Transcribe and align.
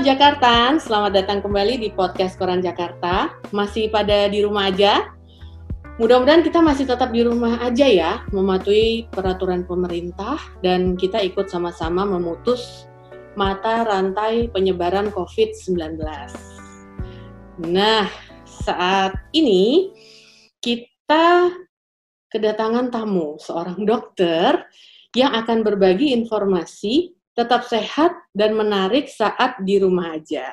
Jakarta, 0.00 0.80
selamat 0.80 1.12
datang 1.12 1.44
kembali 1.44 1.76
di 1.76 1.92
podcast 1.92 2.40
Koran 2.40 2.64
Jakarta. 2.64 3.36
Masih 3.52 3.92
pada 3.92 4.32
di 4.32 4.40
rumah 4.40 4.72
aja? 4.72 5.12
Mudah-mudahan 6.00 6.40
kita 6.40 6.64
masih 6.64 6.88
tetap 6.88 7.12
di 7.12 7.20
rumah 7.20 7.60
aja 7.60 7.84
ya, 7.84 8.24
mematuhi 8.32 9.04
peraturan 9.12 9.68
pemerintah 9.68 10.40
dan 10.64 10.96
kita 10.96 11.20
ikut 11.20 11.52
sama-sama 11.52 12.08
memutus 12.08 12.88
mata 13.36 13.84
rantai 13.84 14.48
penyebaran 14.48 15.12
COVID-19. 15.12 16.00
Nah, 17.68 18.08
saat 18.48 19.12
ini 19.36 19.92
kita 20.64 21.52
kedatangan 22.32 22.88
tamu, 22.88 23.36
seorang 23.36 23.84
dokter 23.84 24.64
yang 25.12 25.36
akan 25.36 25.60
berbagi 25.60 26.16
informasi 26.16 27.19
tetap 27.40 27.64
sehat 27.64 28.12
dan 28.36 28.52
menarik 28.52 29.08
saat 29.08 29.56
di 29.64 29.80
rumah 29.80 30.12
aja. 30.12 30.52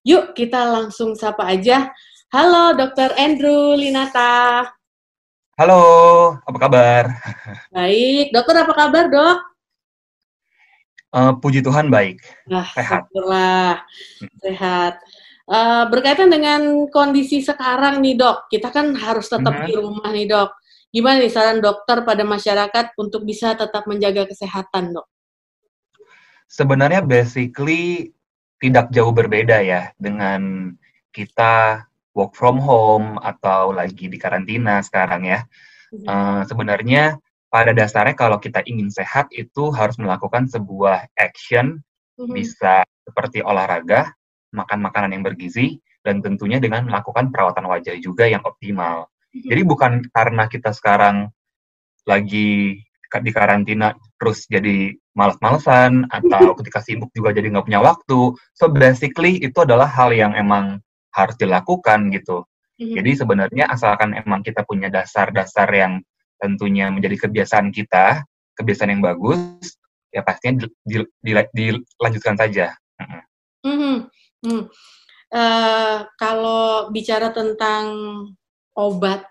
Yuk 0.00 0.32
kita 0.32 0.64
langsung 0.64 1.12
sapa 1.12 1.44
aja. 1.44 1.92
Halo 2.32 2.72
Dr. 2.72 3.12
Andrew 3.20 3.76
Linata. 3.76 4.64
Halo, 5.60 5.80
apa 6.40 6.58
kabar? 6.60 7.04
Baik, 7.76 8.32
dokter 8.32 8.64
apa 8.64 8.72
kabar 8.72 9.04
dok? 9.12 9.38
Uh, 11.16 11.32
puji 11.40 11.64
Tuhan 11.64 11.88
baik. 11.88 12.20
Nah, 12.44 12.68
sehat. 12.76 13.08
Syukurlah, 13.08 13.80
sehat. 14.44 15.00
Uh, 15.48 15.88
berkaitan 15.88 16.28
dengan 16.28 16.60
kondisi 16.92 17.40
sekarang 17.40 18.04
nih 18.04 18.20
dok, 18.20 18.52
kita 18.52 18.68
kan 18.68 18.92
harus 19.00 19.32
tetap 19.32 19.48
mm 19.48 19.60
-hmm. 19.64 19.68
di 19.72 19.74
rumah 19.80 20.08
nih 20.12 20.28
dok. 20.28 20.50
Gimana 20.92 21.24
nih 21.24 21.32
saran 21.32 21.64
dokter 21.64 22.04
pada 22.04 22.20
masyarakat 22.20 22.92
untuk 23.00 23.24
bisa 23.24 23.56
tetap 23.56 23.88
menjaga 23.88 24.28
kesehatan 24.28 24.92
dok? 24.92 25.08
Sebenarnya 26.46 27.02
basically 27.02 28.14
tidak 28.62 28.88
jauh 28.94 29.12
berbeda 29.12 29.60
ya 29.60 29.92
dengan 30.00 30.72
kita 31.12 31.84
work 32.16 32.32
from 32.32 32.56
home 32.56 33.20
atau 33.20 33.76
lagi 33.76 34.08
di 34.08 34.16
karantina 34.16 34.80
sekarang 34.80 35.28
ya. 35.28 35.44
Uh, 35.92 36.42
sebenarnya 36.48 37.16
pada 37.52 37.70
dasarnya 37.70 38.16
kalau 38.16 38.40
kita 38.42 38.64
ingin 38.66 38.90
sehat 38.90 39.30
itu 39.32 39.70
harus 39.70 39.96
melakukan 40.00 40.48
sebuah 40.48 41.08
action 41.16 41.80
mm-hmm. 42.18 42.32
bisa 42.32 42.82
seperti 43.06 43.44
olahraga, 43.44 44.12
makan 44.50 44.82
makanan 44.82 45.14
yang 45.14 45.24
bergizi 45.24 45.78
dan 46.02 46.24
tentunya 46.24 46.58
dengan 46.58 46.88
melakukan 46.88 47.30
perawatan 47.30 47.68
wajah 47.70 47.96
juga 48.02 48.26
yang 48.26 48.42
optimal. 48.42 49.06
Mm-hmm. 49.32 49.48
Jadi 49.52 49.62
bukan 49.62 49.92
karena 50.10 50.44
kita 50.48 50.72
sekarang 50.72 51.30
lagi 52.08 52.85
di 53.22 53.30
karantina 53.30 53.94
terus 54.18 54.44
jadi 54.50 54.92
malas-malesan 55.16 56.06
atau 56.12 56.52
ketika 56.60 56.84
sibuk 56.84 57.10
juga 57.16 57.32
jadi 57.32 57.48
nggak 57.50 57.66
punya 57.66 57.80
waktu. 57.80 58.36
So 58.52 58.68
basically 58.68 59.40
itu 59.40 59.58
adalah 59.62 59.88
hal 59.88 60.12
yang 60.12 60.36
emang 60.36 60.84
harus 61.16 61.36
dilakukan 61.40 62.12
gitu. 62.12 62.44
Mm-hmm. 62.76 62.94
Jadi 63.00 63.10
sebenarnya 63.16 63.64
asalkan 63.72 64.12
emang 64.12 64.44
kita 64.44 64.62
punya 64.68 64.92
dasar-dasar 64.92 65.68
yang 65.72 66.04
tentunya 66.36 66.92
menjadi 66.92 67.26
kebiasaan 67.26 67.72
kita, 67.72 68.20
kebiasaan 68.52 68.92
yang 68.92 69.00
bagus, 69.00 69.80
ya 70.12 70.20
pastinya 70.20 70.68
di, 70.84 71.00
di, 71.24 71.32
di, 71.32 71.32
dilanjutkan 71.72 72.36
saja. 72.36 72.76
Mm-hmm. 73.64 73.96
Mm. 74.44 74.64
Uh, 75.26 76.06
kalau 76.20 76.92
bicara 76.92 77.32
tentang 77.32 77.88
obat 78.76 79.24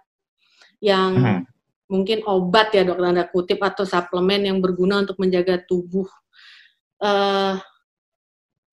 yang 0.81 1.13
mm-hmm 1.13 1.54
mungkin 1.85 2.25
obat 2.25 2.73
ya 2.73 2.81
dok 2.81 2.97
tanda 2.97 3.25
kutip 3.29 3.61
atau 3.61 3.85
suplemen 3.85 4.49
yang 4.49 4.57
berguna 4.57 5.01
untuk 5.05 5.17
menjaga 5.21 5.61
tubuh. 5.65 6.09
Uh, 6.97 7.59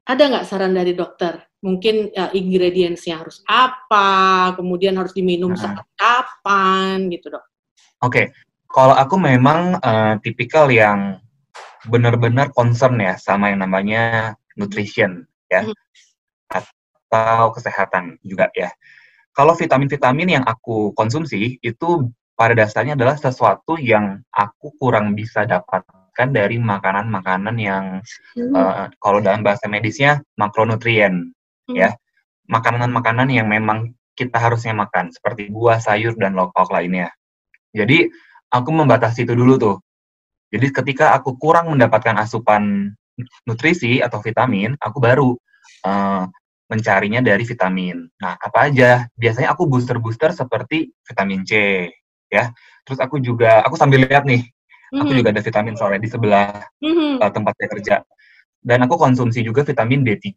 ada 0.09 0.23
nggak 0.29 0.47
saran 0.49 0.75
dari 0.75 0.97
dokter? 0.97 1.45
Mungkin 1.63 2.11
uh, 2.11 2.33
ingredientsnya 2.35 3.23
harus 3.23 3.39
apa, 3.47 4.51
kemudian 4.59 4.99
harus 4.99 5.15
diminum 5.15 5.55
nah. 5.55 5.61
saat 5.61 5.87
kapan 5.95 7.07
gitu 7.13 7.31
dok? 7.31 7.45
Oke, 8.03 8.11
okay. 8.11 8.25
kalau 8.67 8.99
aku 8.99 9.15
memang 9.15 9.79
uh, 9.79 10.19
tipikal 10.19 10.67
yang 10.73 11.23
benar-benar 11.87 12.51
concern 12.51 12.99
ya 12.99 13.15
sama 13.15 13.55
yang 13.55 13.63
namanya 13.63 14.35
nutrition 14.59 15.27
ya, 15.47 15.63
hmm. 15.63 15.75
atau 16.51 17.55
kesehatan 17.55 18.19
juga 18.27 18.51
ya. 18.59 18.75
Kalau 19.33 19.55
vitamin-vitamin 19.55 20.41
yang 20.41 20.45
aku 20.45 20.93
konsumsi 20.99 21.63
itu 21.63 22.11
pada 22.33 22.57
dasarnya 22.57 22.97
adalah 22.97 23.17
sesuatu 23.17 23.77
yang 23.77 24.21
aku 24.33 24.73
kurang 24.81 25.13
bisa 25.13 25.45
dapatkan 25.45 26.29
dari 26.33 26.57
makanan-makanan 26.59 27.57
yang 27.61 27.85
hmm. 28.37 28.53
uh, 28.53 28.87
kalau 28.99 29.21
dalam 29.21 29.45
bahasa 29.45 29.69
medisnya 29.69 30.21
makronutrien 30.37 31.33
hmm. 31.69 31.77
ya 31.77 31.95
makanan-makanan 32.49 33.29
yang 33.33 33.49
memang 33.49 33.95
kita 34.13 34.37
harusnya 34.37 34.77
makan 34.77 35.09
seperti 35.13 35.49
buah 35.49 35.81
sayur 35.81 36.17
dan 36.17 36.37
lauk 36.37 36.53
lainnya 36.69 37.13
jadi 37.73 38.09
aku 38.53 38.69
membatasi 38.69 39.25
itu 39.25 39.33
dulu 39.33 39.57
tuh 39.57 39.77
jadi 40.53 40.69
ketika 40.69 41.17
aku 41.17 41.41
kurang 41.41 41.73
mendapatkan 41.73 42.17
asupan 42.21 42.93
nutrisi 43.49 44.05
atau 44.05 44.21
vitamin 44.21 44.77
aku 44.81 44.99
baru 45.01 45.33
uh, 45.89 46.25
mencarinya 46.73 47.21
dari 47.21 47.45
vitamin. 47.45 48.09
Nah, 48.17 48.41
apa 48.41 48.73
aja? 48.73 49.05
Biasanya 49.13 49.53
aku 49.53 49.69
booster-booster 49.69 50.33
seperti 50.33 50.89
vitamin 51.05 51.45
C, 51.45 51.85
ya. 52.33 52.49
Terus 52.89 52.99
aku 52.99 53.21
juga 53.21 53.61
aku 53.63 53.77
sambil 53.77 54.09
lihat 54.09 54.25
nih, 54.25 54.41
mm-hmm. 54.41 55.01
aku 55.05 55.13
juga 55.13 55.29
ada 55.37 55.43
vitamin 55.45 55.77
sore 55.77 56.01
di 56.01 56.09
sebelah 56.09 56.65
mm-hmm. 56.81 57.21
uh, 57.21 57.31
tempat 57.31 57.53
saya 57.61 57.69
kerja. 57.69 57.97
Dan 58.63 58.89
aku 58.89 58.97
konsumsi 58.97 59.45
juga 59.45 59.61
vitamin 59.63 60.01
D3 60.01 60.29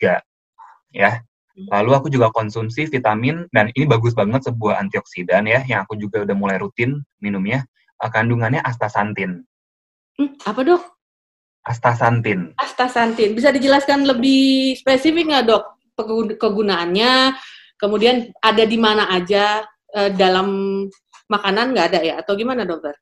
ya. 0.91 1.23
Lalu 1.55 1.91
aku 1.95 2.07
juga 2.11 2.28
konsumsi 2.35 2.84
vitamin 2.91 3.47
dan 3.55 3.72
ini 3.72 3.88
bagus 3.88 4.11
banget 4.11 4.44
sebuah 4.44 4.75
antioksidan 4.75 5.47
ya 5.47 5.63
yang 5.63 5.88
aku 5.88 5.95
juga 5.95 6.28
udah 6.28 6.35
mulai 6.35 6.59
rutin 6.59 7.00
minumnya. 7.23 7.63
Uh, 7.95 8.11
kandungannya 8.11 8.59
astaxanthin. 8.59 9.47
Hmm, 10.19 10.35
apa 10.44 10.59
dok? 10.67 10.84
Astaxanthin. 11.63 12.51
Astaxanthin. 12.59 13.31
Bisa 13.31 13.55
dijelaskan 13.55 14.03
lebih 14.03 14.75
spesifik 14.75 15.31
nggak 15.31 15.45
dok 15.47 15.63
kegunaannya? 16.35 17.39
Kemudian 17.79 18.35
ada 18.44 18.63
di 18.67 18.75
mana 18.75 19.07
aja 19.11 19.63
uh, 19.95 20.11
dalam 20.11 20.47
makanan 21.31 21.73
nggak 21.73 21.87
ada 21.93 21.99
ya 22.01 22.15
atau 22.21 22.33
gimana 22.37 22.65
dokter? 22.67 22.93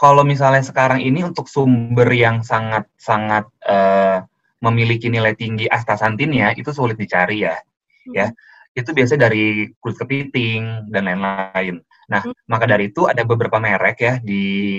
Kalau 0.00 0.24
misalnya 0.24 0.64
sekarang 0.64 1.04
ini 1.04 1.20
untuk 1.20 1.44
sumber 1.44 2.08
yang 2.08 2.40
sangat 2.40 2.88
sangat 2.96 3.44
uh, 3.68 4.24
memiliki 4.64 5.12
nilai 5.12 5.36
tinggi 5.36 5.68
astaxanthin 5.68 6.32
itu 6.56 6.72
sulit 6.72 6.96
dicari 6.96 7.44
ya, 7.44 7.56
hmm. 7.56 8.14
ya 8.16 8.26
itu 8.70 8.90
biasa 8.94 9.18
dari 9.18 9.66
kulit 9.82 9.98
kepiting 9.98 10.88
dan 10.88 11.10
lain-lain. 11.10 11.82
Nah, 12.10 12.22
hmm. 12.22 12.34
maka 12.46 12.64
dari 12.70 12.90
itu 12.90 13.06
ada 13.10 13.26
beberapa 13.26 13.58
merek 13.58 13.98
ya 13.98 14.14
di 14.22 14.78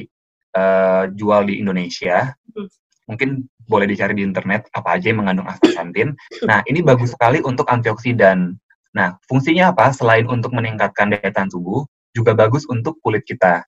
uh, 0.55 1.11
jual 1.11 1.47
di 1.47 1.59
Indonesia. 1.59 2.31
Hmm. 2.55 2.67
Mungkin 3.11 3.29
boleh 3.67 3.87
dicari 3.87 4.15
di 4.15 4.23
internet 4.23 4.71
apa 4.71 4.95
aja 4.95 5.11
yang 5.11 5.23
mengandung 5.23 5.47
astaxanthin. 5.47 6.15
Nah, 6.47 6.63
ini 6.67 6.79
bagus 6.83 7.11
sekali 7.11 7.43
untuk 7.43 7.67
antioksidan. 7.67 8.55
Nah, 8.95 9.15
fungsinya 9.27 9.71
apa? 9.71 9.91
Selain 9.95 10.27
untuk 10.27 10.51
meningkatkan 10.55 11.11
daya 11.11 11.31
tahan 11.31 11.51
tubuh, 11.51 11.83
juga 12.11 12.35
bagus 12.35 12.67
untuk 12.67 12.99
kulit 13.03 13.23
kita. 13.23 13.63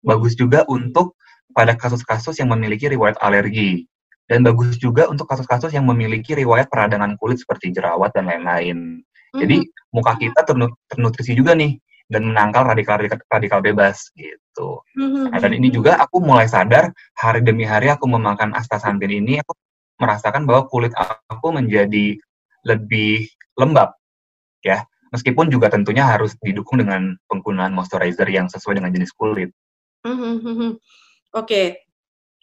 Bagus 0.00 0.36
juga 0.36 0.64
untuk 0.68 1.16
pada 1.52 1.74
kasus-kasus 1.74 2.38
yang 2.40 2.52
memiliki 2.52 2.88
riwayat 2.88 3.18
alergi. 3.20 3.84
Dan 4.30 4.46
bagus 4.46 4.78
juga 4.78 5.10
untuk 5.10 5.26
kasus-kasus 5.26 5.74
yang 5.74 5.84
memiliki 5.90 6.38
riwayat 6.38 6.70
peradangan 6.70 7.18
kulit 7.18 7.42
seperti 7.42 7.74
jerawat 7.74 8.14
dan 8.14 8.30
lain-lain. 8.30 9.02
Mm-hmm. 9.02 9.40
Jadi 9.42 9.56
muka 9.90 10.14
kita 10.14 10.46
ternutrisi 10.86 11.34
juga 11.34 11.58
nih 11.58 11.74
dan 12.06 12.30
menangkal 12.30 12.62
radikal-radikal 12.66 13.58
bebas 13.58 14.14
gitu. 14.14 14.82
Mm-hmm. 14.94 15.34
Nah, 15.34 15.38
dan 15.42 15.52
ini 15.54 15.68
juga 15.74 15.98
aku 15.98 16.22
mulai 16.22 16.46
sadar 16.46 16.94
hari 17.18 17.42
demi 17.42 17.66
hari 17.66 17.90
aku 17.90 18.06
memakan 18.06 18.54
astaxanthin 18.54 19.10
ini 19.10 19.42
aku 19.42 19.54
merasakan 19.98 20.46
bahwa 20.46 20.70
kulit 20.70 20.94
aku 21.26 21.50
menjadi 21.50 22.14
lebih 22.64 23.26
lembab 23.58 23.92
ya 24.64 24.84
Meskipun 25.10 25.50
juga 25.50 25.66
tentunya 25.70 26.06
harus 26.06 26.38
didukung 26.38 26.78
dengan 26.82 27.18
penggunaan 27.26 27.74
moisturizer 27.74 28.30
yang 28.30 28.46
sesuai 28.46 28.78
dengan 28.78 28.94
jenis 28.94 29.10
kulit. 29.14 29.50
Hmm, 30.06 30.16
hmm, 30.16 30.38
hmm, 30.40 30.54
Oke, 30.56 30.74
okay. 31.34 31.66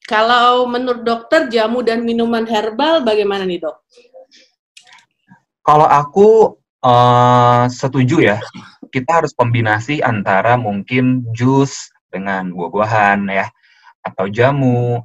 kalau 0.06 0.68
menurut 0.70 1.02
dokter 1.02 1.48
jamu 1.48 1.82
dan 1.82 2.04
minuman 2.04 2.44
herbal 2.46 3.02
bagaimana 3.02 3.48
nih 3.48 3.64
dok? 3.64 3.82
Kalau 5.64 5.88
aku 5.88 6.60
uh, 6.84 7.66
setuju 7.72 8.24
ya, 8.36 8.38
kita 8.94 9.24
harus 9.24 9.32
kombinasi 9.36 10.00
antara 10.04 10.56
mungkin 10.56 11.28
jus 11.36 11.92
dengan 12.12 12.52
buah-buahan 12.52 13.28
ya, 13.32 13.48
atau 14.04 14.32
jamu, 14.32 15.04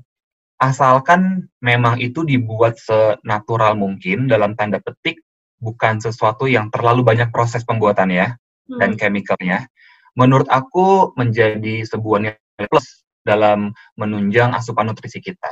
asalkan 0.63 1.51
memang 1.59 1.99
itu 1.99 2.23
dibuat 2.23 2.79
senatural 2.79 3.75
mungkin 3.75 4.31
dalam 4.31 4.55
tanda 4.55 4.79
petik 4.79 5.19
bukan 5.63 6.03
sesuatu 6.03 6.51
yang 6.51 6.69
terlalu 6.75 7.07
banyak 7.07 7.31
proses 7.31 7.63
pembuatannya 7.63 8.35
hmm. 8.35 8.79
dan 8.83 8.99
chemicalnya, 8.99 9.71
menurut 10.19 10.51
aku 10.51 11.15
menjadi 11.15 11.87
sebuah 11.87 12.19
nilai 12.19 12.67
plus 12.67 13.07
dalam 13.23 13.71
menunjang 13.95 14.51
asupan 14.53 14.91
nutrisi 14.91 15.23
kita. 15.23 15.51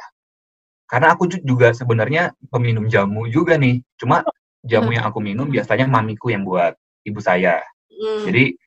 karena 0.90 1.14
aku 1.14 1.30
juga 1.46 1.70
sebenarnya 1.70 2.34
peminum 2.50 2.90
jamu 2.90 3.30
juga 3.30 3.54
nih. 3.54 3.78
Cuma 3.94 4.26
jamu 4.66 4.90
yang 4.90 5.06
aku 5.06 5.22
minum 5.22 5.46
biasanya 5.46 5.86
mamiku 5.86 6.34
yang 6.34 6.42
buat 6.42 6.74
ibu 7.06 7.22
saya. 7.22 7.62
Hmm. 7.86 8.26
Jadi 8.26 8.58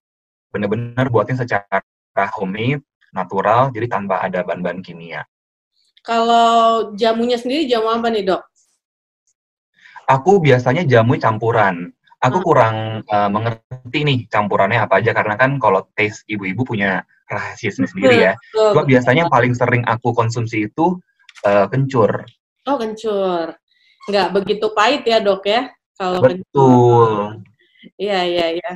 benar-benar 0.48 1.12
buatin 1.12 1.36
secara 1.36 1.84
homemade, 2.40 2.80
natural, 3.12 3.76
jadi 3.76 3.92
tanpa 3.92 4.24
ada 4.24 4.40
bahan-bahan 4.40 4.80
kimia. 4.80 5.28
Kalau 6.00 6.92
jamunya 6.96 7.36
sendiri 7.36 7.68
jamu 7.68 7.92
apa 7.92 8.08
nih 8.08 8.24
dok? 8.28 8.44
Aku 10.14 10.38
biasanya 10.38 10.86
jamu 10.86 11.18
campuran. 11.18 11.90
Aku 12.24 12.40
hmm. 12.40 12.46
kurang 12.46 12.76
uh, 13.10 13.30
mengerti 13.34 14.00
nih 14.06 14.20
campurannya 14.30 14.80
apa 14.86 15.02
aja 15.02 15.12
karena 15.12 15.36
kan 15.36 15.60
kalau 15.60 15.84
taste 15.98 16.24
ibu-ibu 16.30 16.64
punya 16.64 17.04
rahasia 17.28 17.74
sendiri 17.74 18.32
ya. 18.32 18.34
Gua 18.54 18.86
biasanya 18.86 19.28
yang 19.28 19.34
paling 19.34 19.58
sering 19.58 19.84
aku 19.84 20.16
konsumsi 20.16 20.72
itu 20.72 21.02
uh, 21.44 21.66
kencur. 21.68 22.24
Oh 22.64 22.80
kencur, 22.80 23.60
nggak 24.08 24.28
begitu 24.32 24.72
pahit 24.72 25.04
ya 25.04 25.20
dok 25.20 25.44
ya? 25.44 25.68
Kalau 26.00 26.24
betul. 26.24 27.44
Iya 28.00 28.24
iya 28.24 28.48
iya. 28.56 28.72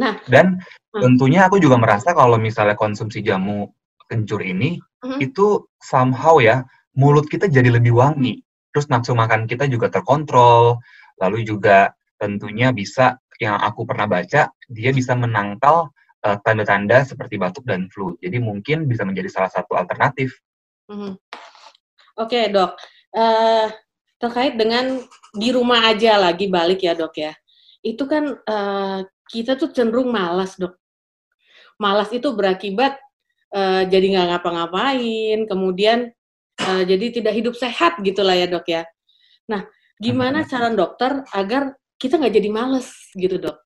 Nah. 0.00 0.16
Dan 0.24 0.56
hmm. 0.56 1.00
tentunya 1.04 1.44
aku 1.44 1.60
juga 1.60 1.76
merasa 1.76 2.16
kalau 2.16 2.40
misalnya 2.40 2.78
konsumsi 2.80 3.20
jamu 3.20 3.68
kencur 4.08 4.40
ini 4.40 4.80
hmm. 5.04 5.20
itu 5.20 5.68
somehow 5.76 6.40
ya 6.40 6.64
mulut 6.96 7.28
kita 7.28 7.44
jadi 7.46 7.76
lebih 7.76 7.92
wangi. 7.92 8.40
Terus 8.74 8.86
nafsu 8.92 9.16
makan 9.16 9.48
kita 9.48 9.66
juga 9.66 9.88
terkontrol. 9.88 10.78
Lalu 11.18 11.46
juga 11.46 11.92
tentunya 12.18 12.70
bisa 12.74 13.18
yang 13.38 13.58
aku 13.62 13.86
pernah 13.86 14.10
baca 14.10 14.50
dia 14.66 14.90
bisa 14.90 15.14
menangkal 15.14 15.94
eh, 16.26 16.36
tanda-tanda 16.42 17.06
seperti 17.06 17.38
batuk 17.38 17.64
dan 17.64 17.86
flu. 17.88 18.18
Jadi 18.18 18.42
mungkin 18.42 18.90
bisa 18.90 19.06
menjadi 19.06 19.30
salah 19.30 19.50
satu 19.50 19.78
alternatif. 19.78 20.34
Hmm. 20.88 21.14
Oke 22.18 22.34
okay, 22.34 22.44
dok, 22.50 22.74
uh, 23.14 23.70
terkait 24.18 24.58
dengan 24.58 24.98
di 25.30 25.54
rumah 25.54 25.86
aja 25.86 26.18
lagi 26.18 26.50
balik 26.50 26.82
ya 26.82 26.98
dok 26.98 27.14
ya, 27.14 27.30
itu 27.86 28.10
kan 28.10 28.34
uh, 28.42 29.06
kita 29.30 29.54
tuh 29.54 29.70
cenderung 29.70 30.10
malas 30.10 30.58
dok. 30.58 30.74
Malas 31.78 32.10
itu 32.10 32.34
berakibat 32.34 32.98
uh, 33.54 33.86
jadi 33.86 34.18
nggak 34.18 34.28
ngapa-ngapain, 34.34 35.46
kemudian 35.46 36.10
uh, 36.62 36.82
jadi 36.82 37.06
tidak 37.20 37.34
hidup 37.34 37.54
sehat 37.54 37.98
gitulah 38.02 38.34
ya 38.34 38.46
dok 38.50 38.66
ya. 38.66 38.82
Nah, 39.48 39.64
gimana 39.98 40.44
cara 40.44 40.70
dokter 40.74 41.24
agar 41.34 41.74
kita 41.98 42.18
nggak 42.18 42.34
jadi 42.34 42.48
males 42.50 42.88
gitu 43.14 43.38
dok? 43.38 43.58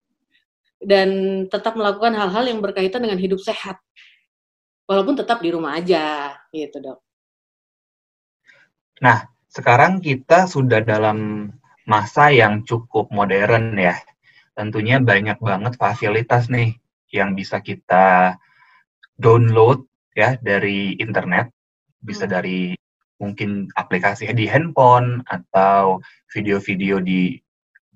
Dan 0.82 1.10
tetap 1.46 1.78
melakukan 1.78 2.14
hal-hal 2.16 2.44
yang 2.48 2.58
berkaitan 2.58 3.04
dengan 3.04 3.18
hidup 3.20 3.38
sehat. 3.38 3.78
Walaupun 4.86 5.14
tetap 5.14 5.40
di 5.40 5.54
rumah 5.54 5.78
aja 5.78 6.34
gitu 6.50 6.82
dok. 6.82 6.98
Nah, 9.02 9.24
sekarang 9.50 9.98
kita 9.98 10.46
sudah 10.46 10.80
dalam 10.80 11.50
masa 11.84 12.30
yang 12.30 12.62
cukup 12.62 13.10
modern 13.10 13.74
ya. 13.76 13.98
Tentunya 14.52 15.00
banyak 15.00 15.40
banget 15.40 15.74
fasilitas 15.80 16.46
nih 16.52 16.76
yang 17.12 17.36
bisa 17.36 17.60
kita 17.60 18.36
download 19.16 19.84
ya 20.12 20.36
dari 20.40 20.96
internet, 21.00 21.52
bisa 22.02 22.26
hmm. 22.26 22.32
dari 22.34 22.60
mungkin 23.22 23.70
aplikasi 23.78 24.26
di 24.34 24.50
handphone 24.50 25.22
atau 25.30 26.02
video-video 26.34 26.98
di 26.98 27.38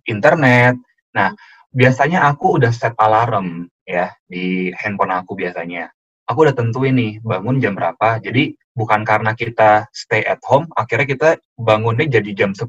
internet. 0.07 0.79
Nah, 1.19 1.35
biasanya 1.75 2.31
aku 2.31 2.63
udah 2.63 2.71
set 2.71 2.95
alarm 3.03 3.67
ya 3.83 4.15
di 4.31 4.71
handphone 4.79 5.11
aku 5.11 5.35
biasanya. 5.35 5.91
Aku 6.27 6.47
udah 6.47 6.55
tentuin 6.55 6.95
nih 6.95 7.19
bangun 7.23 7.59
jam 7.59 7.75
berapa. 7.75 8.23
Jadi 8.23 8.55
bukan 8.75 9.03
karena 9.03 9.35
kita 9.35 9.87
stay 9.95 10.23
at 10.27 10.43
home, 10.47 10.67
akhirnya 10.75 11.07
kita 11.07 11.29
bangunnya 11.59 12.07
jadi 12.07 12.31
jam 12.35 12.51
10 12.51 12.67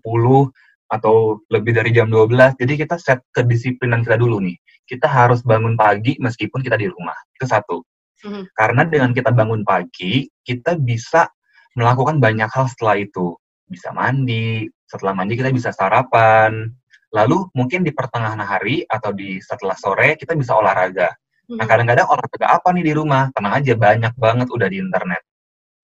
atau 0.88 1.42
lebih 1.50 1.74
dari 1.74 1.90
jam 1.94 2.10
12. 2.10 2.58
Jadi 2.58 2.74
kita 2.78 3.02
set 3.02 3.22
kedisiplinan 3.34 4.06
kita 4.06 4.18
dulu 4.18 4.42
nih. 4.42 4.58
Kita 4.88 5.10
harus 5.10 5.42
bangun 5.44 5.76
pagi 5.76 6.16
meskipun 6.22 6.62
kita 6.62 6.78
di 6.78 6.88
rumah. 6.88 7.18
Itu 7.34 7.50
satu. 7.50 7.82
Mm-hmm. 8.24 8.44
Karena 8.56 8.82
dengan 8.88 9.12
kita 9.14 9.30
bangun 9.30 9.62
pagi, 9.62 10.26
kita 10.48 10.80
bisa 10.80 11.28
melakukan 11.76 12.24
banyak 12.24 12.48
hal 12.48 12.72
setelah 12.72 12.96
itu. 12.96 13.36
Bisa 13.68 13.92
mandi, 13.92 14.64
setelah 14.88 15.12
mandi 15.12 15.36
kita 15.36 15.52
bisa 15.52 15.76
sarapan. 15.76 16.72
Lalu 17.12 17.52
mungkin 17.52 17.84
di 17.84 17.92
pertengahan 17.92 18.40
hari 18.40 18.88
atau 18.88 19.12
di 19.12 19.44
setelah 19.44 19.76
sore 19.76 20.16
kita 20.16 20.40
bisa 20.40 20.56
olahraga. 20.56 21.12
Nah 21.12 21.60
mm-hmm. 21.60 21.68
kadang-kadang 21.68 22.08
olahraga 22.08 22.48
apa 22.48 22.68
nih 22.72 22.84
di 22.88 22.94
rumah? 22.96 23.28
Tenang 23.36 23.60
aja, 23.60 23.74
banyak 23.76 24.14
banget 24.16 24.48
udah 24.48 24.68
di 24.72 24.80
internet. 24.80 25.20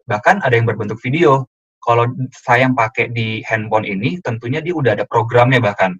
Bahkan 0.07 0.43
ada 0.43 0.55
yang 0.55 0.67
berbentuk 0.67 0.99
video. 1.03 1.47
Kalau 1.83 2.07
saya 2.31 2.71
yang 2.71 2.75
pakai 2.79 3.11
di 3.11 3.43
handphone 3.43 3.83
ini, 3.83 4.15
tentunya 4.23 4.63
dia 4.63 4.71
udah 4.71 4.95
ada 4.95 5.03
programnya 5.03 5.59
bahkan. 5.59 5.99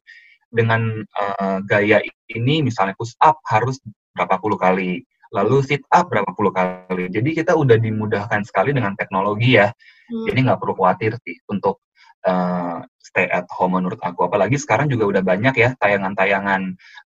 Dengan 0.53 1.01
uh, 1.17 1.59
gaya 1.65 1.99
ini, 2.31 2.61
misalnya 2.61 2.95
push 2.95 3.17
up 3.19 3.41
harus 3.49 3.81
berapa 4.13 4.37
puluh 4.37 4.55
kali, 4.55 5.01
lalu 5.33 5.65
sit 5.65 5.81
up 5.89 6.07
berapa 6.13 6.29
puluh 6.37 6.53
kali. 6.53 7.09
Jadi 7.09 7.29
kita 7.33 7.57
udah 7.57 7.75
dimudahkan 7.81 8.45
sekali 8.45 8.71
dengan 8.71 8.93
teknologi 8.93 9.57
ya. 9.57 9.73
Hmm. 9.73 10.25
Jadi 10.29 10.39
nggak 10.45 10.59
perlu 10.61 10.77
khawatir 10.77 11.17
sih 11.25 11.41
untuk 11.49 11.81
uh, 12.29 12.85
stay 13.01 13.25
at 13.27 13.49
home 13.49 13.81
menurut 13.81 13.97
aku. 13.99 14.29
Apalagi 14.29 14.61
sekarang 14.61 14.87
juga 14.87 15.09
udah 15.09 15.23
banyak 15.25 15.53
ya 15.57 15.69
tayangan-tayangan 15.81 16.61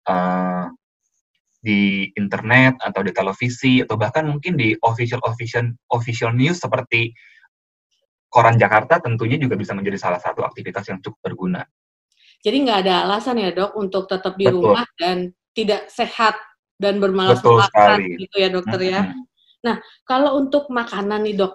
uh, 0.09 0.65
di 1.65 2.13
internet 2.13 2.77
atau 2.81 3.01
di 3.01 3.09
televisi 3.13 3.81
atau 3.81 3.97
bahkan 3.97 4.25
mungkin 4.29 4.53
di 4.53 4.77
official 4.85 5.21
official 5.25 5.73
official 5.89 6.29
news 6.33 6.61
seperti 6.61 7.09
koran 8.29 8.57
Jakarta 8.59 9.01
tentunya 9.01 9.41
juga 9.41 9.57
bisa 9.57 9.73
menjadi 9.73 9.97
salah 9.97 10.21
satu 10.21 10.45
aktivitas 10.45 10.85
yang 10.89 11.01
cukup 11.01 11.21
berguna. 11.25 11.65
Jadi 12.45 12.57
nggak 12.61 12.79
ada 12.85 13.09
alasan 13.09 13.41
ya 13.41 13.49
dok 13.49 13.73
untuk 13.73 14.05
tetap 14.05 14.37
di 14.37 14.45
Betul. 14.45 14.61
rumah 14.61 14.85
dan 15.01 15.33
tidak 15.57 15.89
sehat 15.89 16.37
dan 16.75 16.99
bermalas-malasan 16.99 18.19
gitu 18.19 18.35
ya 18.35 18.49
dokter 18.51 18.79
mm 18.79 18.87
-hmm. 18.87 18.95
ya. 18.95 19.01
Nah 19.65 19.75
kalau 20.03 20.37
untuk 20.39 20.67
makanan 20.69 21.23
nih 21.25 21.35
dok, 21.39 21.53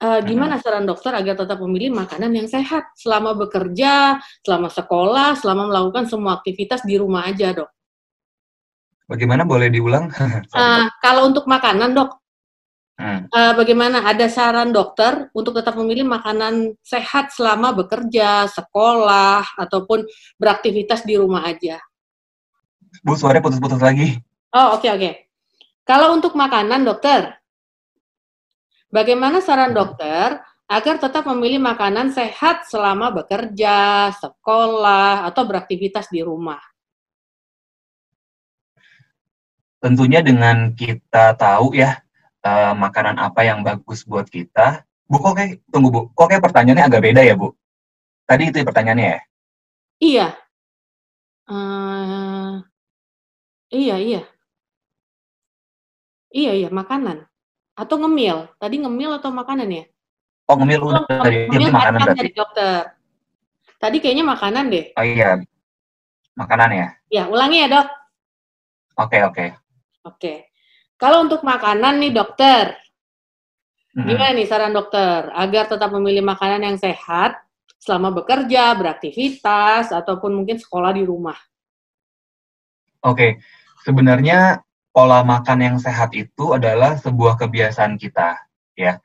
uh, 0.00 0.20
gimana 0.24 0.58
saran 0.58 0.88
dokter 0.88 1.12
agar 1.14 1.36
tetap 1.36 1.60
memilih 1.60 1.92
makanan 1.94 2.32
yang 2.32 2.48
sehat 2.48 2.90
selama 2.96 3.36
bekerja, 3.36 4.18
selama 4.42 4.68
sekolah, 4.72 5.36
selama 5.38 5.68
melakukan 5.70 6.08
semua 6.08 6.40
aktivitas 6.40 6.82
di 6.82 6.96
rumah 6.96 7.28
aja 7.28 7.52
dok? 7.54 7.70
Bagaimana 9.06 9.42
boleh 9.42 9.68
diulang? 9.68 10.06
uh, 10.58 10.86
kalau 11.02 11.26
untuk 11.26 11.44
makanan 11.50 11.98
dok, 11.98 12.10
hmm. 12.98 13.20
uh, 13.34 13.52
bagaimana? 13.58 14.06
Ada 14.06 14.30
saran 14.30 14.70
dokter 14.70 15.28
untuk 15.34 15.58
tetap 15.58 15.74
memilih 15.74 16.06
makanan 16.06 16.78
sehat 16.78 17.34
selama 17.34 17.74
bekerja, 17.74 18.46
sekolah, 18.46 19.58
ataupun 19.58 20.06
beraktivitas 20.38 21.02
di 21.02 21.18
rumah 21.18 21.42
aja? 21.42 21.82
Bu, 23.02 23.18
suaranya 23.18 23.42
putus-putus 23.42 23.82
lagi. 23.82 24.18
Oh, 24.50 24.76
oke 24.76 24.86
okay, 24.86 24.90
oke. 24.90 25.00
Okay. 25.00 25.14
Kalau 25.86 26.14
untuk 26.14 26.34
makanan, 26.38 26.86
dokter, 26.86 27.38
bagaimana 28.90 29.42
saran 29.42 29.74
dokter 29.74 30.38
agar 30.70 30.96
tetap 31.02 31.26
memilih 31.26 31.58
makanan 31.58 32.14
sehat 32.14 32.66
selama 32.70 33.10
bekerja, 33.10 34.10
sekolah, 34.14 35.26
atau 35.26 35.42
beraktivitas 35.46 36.06
di 36.10 36.22
rumah? 36.22 36.62
tentunya 39.80 40.20
dengan 40.20 40.76
kita 40.76 41.34
tahu 41.34 41.72
ya 41.72 41.98
uh, 42.44 42.76
makanan 42.76 43.16
apa 43.16 43.40
yang 43.42 43.64
bagus 43.64 44.04
buat 44.04 44.28
kita. 44.28 44.84
Bu, 45.10 45.18
kok 45.18 45.34
kayak, 45.34 45.58
tunggu 45.72 45.88
Bu, 45.90 46.00
kok 46.14 46.30
kayak 46.30 46.44
pertanyaannya 46.44 46.86
agak 46.86 47.02
beda 47.02 47.20
ya 47.26 47.34
Bu? 47.34 47.50
Tadi 48.28 48.42
itu 48.46 48.62
ya 48.62 48.66
pertanyaannya 48.68 49.08
ya? 49.10 49.20
Iya. 49.98 50.26
Uh, 51.50 52.62
iya, 53.74 53.96
iya. 53.98 54.22
Iya, 56.30 56.52
iya, 56.54 56.68
makanan. 56.70 57.26
Atau 57.74 57.98
ngemil. 57.98 58.50
Tadi 58.56 58.76
ngemil 58.82 59.18
atau 59.18 59.34
makanan 59.34 59.68
ya? 59.70 59.84
Oh, 60.46 60.56
ngemil 60.58 60.80
udah 60.82 61.02
oh, 61.06 61.22
tadi. 61.26 61.46
Ngemil 61.50 61.70
makanan 61.74 61.98
berarti. 62.06 62.18
Dari 62.22 62.32
dokter. 62.34 62.80
Tadi 63.80 63.96
kayaknya 63.98 64.24
makanan 64.26 64.64
deh. 64.70 64.86
Oh 64.94 65.06
iya. 65.06 65.40
Makanan 66.38 66.70
ya? 66.70 66.88
Ya, 67.10 67.22
ulangi 67.26 67.58
ya, 67.62 67.68
Dok. 67.68 67.88
Oke, 69.00 69.18
okay, 69.18 69.20
oke. 69.22 69.34
Okay. 69.34 69.48
Oke. 70.06 70.34
Kalau 71.00 71.24
untuk 71.24 71.40
makanan 71.40 71.96
nih 71.96 72.12
dokter, 72.12 72.76
hmm. 73.96 74.04
gimana 74.04 74.36
nih 74.36 74.44
saran 74.44 74.76
dokter 74.76 75.32
agar 75.32 75.64
tetap 75.64 75.88
memilih 75.96 76.20
makanan 76.20 76.60
yang 76.60 76.76
sehat 76.76 77.40
selama 77.80 78.12
bekerja, 78.12 78.76
beraktivitas, 78.76 79.88
ataupun 79.96 80.36
mungkin 80.36 80.60
sekolah 80.60 80.92
di 80.92 81.08
rumah? 81.08 81.36
Oke, 83.00 83.40
sebenarnya 83.80 84.60
pola 84.90 85.22
makan 85.22 85.58
yang 85.62 85.76
sehat 85.78 86.14
itu 86.14 86.54
adalah 86.54 86.98
sebuah 86.98 87.38
kebiasaan 87.38 87.96
kita, 87.96 88.38
ya. 88.74 88.98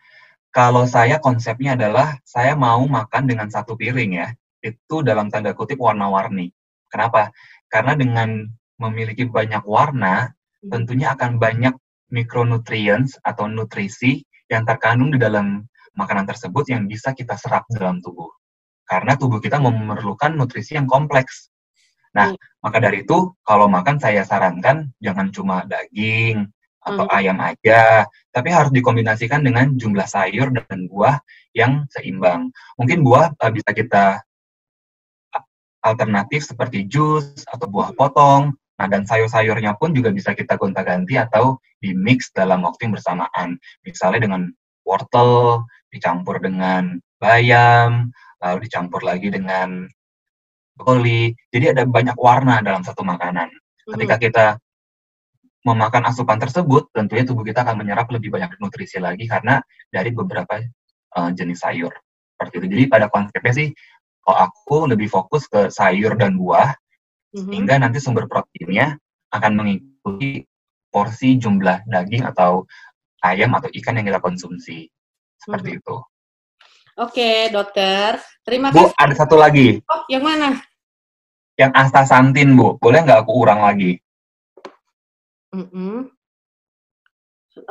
Kalau 0.55 0.87
saya 0.87 1.19
konsepnya 1.19 1.75
adalah 1.75 2.15
saya 2.23 2.55
mau 2.55 2.79
makan 2.87 3.27
dengan 3.27 3.51
satu 3.51 3.75
piring 3.75 4.11
ya, 4.15 4.27
itu 4.63 5.03
dalam 5.03 5.27
tanda 5.27 5.51
kutip 5.51 5.77
warna-warni. 5.77 6.55
Kenapa? 6.87 7.29
Karena 7.67 7.91
dengan 7.93 8.47
memiliki 8.79 9.27
banyak 9.27 9.67
warna, 9.67 10.31
tentunya 10.63 11.11
akan 11.11 11.37
banyak 11.37 11.75
micronutrients 12.07 13.19
atau 13.19 13.51
nutrisi 13.51 14.23
yang 14.47 14.63
terkandung 14.63 15.11
di 15.11 15.19
dalam 15.19 15.67
makanan 15.97 16.23
tersebut 16.23 16.71
yang 16.71 16.87
bisa 16.87 17.11
kita 17.11 17.35
serap 17.35 17.67
dalam 17.71 17.99
tubuh. 17.99 18.29
Karena 18.85 19.17
tubuh 19.17 19.41
kita 19.41 19.57
memerlukan 19.57 20.37
nutrisi 20.37 20.77
yang 20.77 20.85
kompleks. 20.85 21.49
Nah, 22.15 22.31
hmm. 22.31 22.63
maka 22.63 22.77
dari 22.79 23.03
itu 23.03 23.35
kalau 23.43 23.67
makan 23.67 23.99
saya 23.99 24.23
sarankan 24.23 24.89
jangan 25.03 25.29
cuma 25.35 25.67
daging 25.67 26.47
atau 26.79 27.05
hmm. 27.05 27.17
ayam 27.17 27.37
aja, 27.43 28.07
tapi 28.31 28.49
harus 28.55 28.71
dikombinasikan 28.71 29.43
dengan 29.43 29.75
jumlah 29.75 30.07
sayur 30.07 30.49
dan 30.55 30.87
buah 30.87 31.19
yang 31.51 31.83
seimbang. 31.91 32.49
Mungkin 32.79 33.03
buah 33.03 33.35
uh, 33.35 33.51
bisa 33.51 33.75
kita 33.75 34.23
alternatif 35.85 36.41
seperti 36.47 36.89
jus 36.89 37.45
atau 37.45 37.69
buah 37.69 37.93
potong. 37.93 38.55
Nah, 38.75 38.87
dan 38.91 39.07
sayur-sayurnya 39.07 39.79
pun 39.79 39.95
juga 39.95 40.11
bisa 40.11 40.35
kita 40.35 40.59
gonta-ganti 40.59 41.15
atau 41.15 41.61
di 41.79 41.95
mix 41.95 42.33
dalam 42.35 42.65
waktu 42.67 42.89
yang 42.89 42.93
bersamaan. 42.97 43.49
Misalnya 43.87 44.27
dengan 44.27 44.41
wortel, 44.83 45.63
dicampur 45.93 46.43
dengan 46.43 46.99
bayam, 47.21 48.11
lalu 48.43 48.67
dicampur 48.67 48.99
lagi 48.99 49.31
dengan 49.31 49.87
brokoli. 50.75 51.31
Jadi 51.49 51.65
ada 51.71 51.83
banyak 51.87 52.19
warna 52.19 52.59
dalam 52.59 52.83
satu 52.83 53.01
makanan. 53.01 53.49
Ketika 53.87 54.15
kita 54.19 54.45
memakan 55.65 56.05
asupan 56.05 56.37
tersebut, 56.37 56.93
tentunya 56.93 57.25
tubuh 57.25 57.41
kita 57.41 57.65
akan 57.65 57.81
menyerap 57.81 58.05
lebih 58.13 58.29
banyak 58.29 58.53
nutrisi 58.61 59.01
lagi 59.01 59.25
karena 59.25 59.63
dari 59.89 60.13
beberapa 60.13 60.61
uh, 61.17 61.31
jenis 61.33 61.65
sayur. 61.65 61.89
Seperti 62.37 62.53
itu. 62.61 62.67
Jadi 62.69 62.83
pada 62.85 63.09
konsepnya 63.09 63.53
sih, 63.55 63.67
kalau 64.21 64.37
aku 64.51 64.77
lebih 64.91 65.09
fokus 65.09 65.49
ke 65.49 65.73
sayur 65.73 66.13
dan 66.19 66.37
buah, 66.37 66.75
mm-hmm. 67.33 67.49
sehingga 67.49 67.75
nanti 67.81 67.97
sumber 67.97 68.29
proteinnya 68.29 68.99
akan 69.33 69.51
mengikuti 69.57 70.45
porsi 70.93 71.41
jumlah 71.41 71.87
daging 71.89 72.23
atau 72.29 72.69
ayam 73.25 73.57
atau 73.57 73.71
ikan 73.73 73.97
yang 73.97 74.05
kita 74.05 74.21
konsumsi. 74.21 74.85
Seperti 75.41 75.77
mm-hmm. 75.77 75.81
itu. 75.81 75.95
Oke, 76.95 77.51
dokter. 77.51 78.23
Terima 78.47 78.71
Bu, 78.71 78.87
kasih. 78.87 78.95
Bu, 78.95 79.03
ada 79.03 79.13
satu 79.19 79.35
lagi. 79.35 79.83
Oh, 79.83 80.07
yang 80.07 80.23
mana? 80.23 80.63
Yang 81.59 81.71
astaxanthin, 81.75 82.55
Bu. 82.55 82.79
Boleh 82.79 83.03
nggak 83.03 83.27
aku 83.27 83.31
urang 83.35 83.59
lagi? 83.67 83.99
Mm 85.51 85.67
-hmm. 85.67 85.95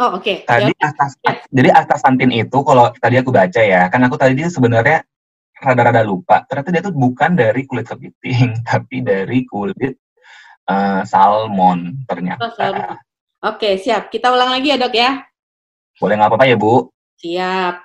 Oh, 0.00 0.16
oke. 0.16 0.24
Okay. 0.24 0.36
Tadi 0.48 0.72
ya. 0.72 0.88
astas, 0.88 1.12
ya. 1.20 1.32
jadi 1.52 1.68
astaxanthin 1.76 2.32
itu 2.32 2.58
kalau 2.64 2.88
tadi 2.96 3.20
aku 3.20 3.28
baca 3.32 3.60
ya, 3.60 3.88
kan 3.92 4.00
aku 4.04 4.16
tadi 4.16 4.44
sebenarnya 4.48 5.04
rada-rada 5.60 6.00
lupa. 6.04 6.44
Ternyata 6.48 6.68
dia 6.72 6.82
tuh 6.84 6.96
bukan 6.96 7.36
dari 7.36 7.68
kulit 7.68 7.88
kepiting, 7.88 8.60
tapi 8.68 9.04
dari 9.04 9.44
kulit 9.44 10.00
uh, 10.68 11.04
salmon 11.04 12.04
ternyata. 12.08 12.48
Oh, 12.48 12.52
salmon. 12.52 12.96
Oke, 13.44 13.76
siap. 13.76 14.08
Kita 14.08 14.32
ulang 14.32 14.56
lagi 14.56 14.72
ya, 14.72 14.80
Dok 14.80 14.94
ya. 14.96 15.20
Boleh 16.00 16.16
nggak 16.16 16.32
apa-apa 16.32 16.48
ya, 16.48 16.56
Bu? 16.56 16.88
Siap. 17.20 17.83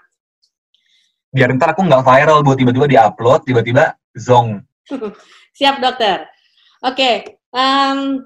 Biar 1.30 1.54
ntar 1.56 1.78
aku 1.78 1.86
nggak 1.86 2.06
viral, 2.06 2.42
Bu. 2.42 2.58
Tiba-tiba 2.58 2.88
di-upload, 2.90 3.46
tiba-tiba 3.46 3.94
zong. 4.18 4.66
siap, 5.58 5.78
dokter. 5.78 6.26
Oke, 6.82 7.42
um, 7.54 8.24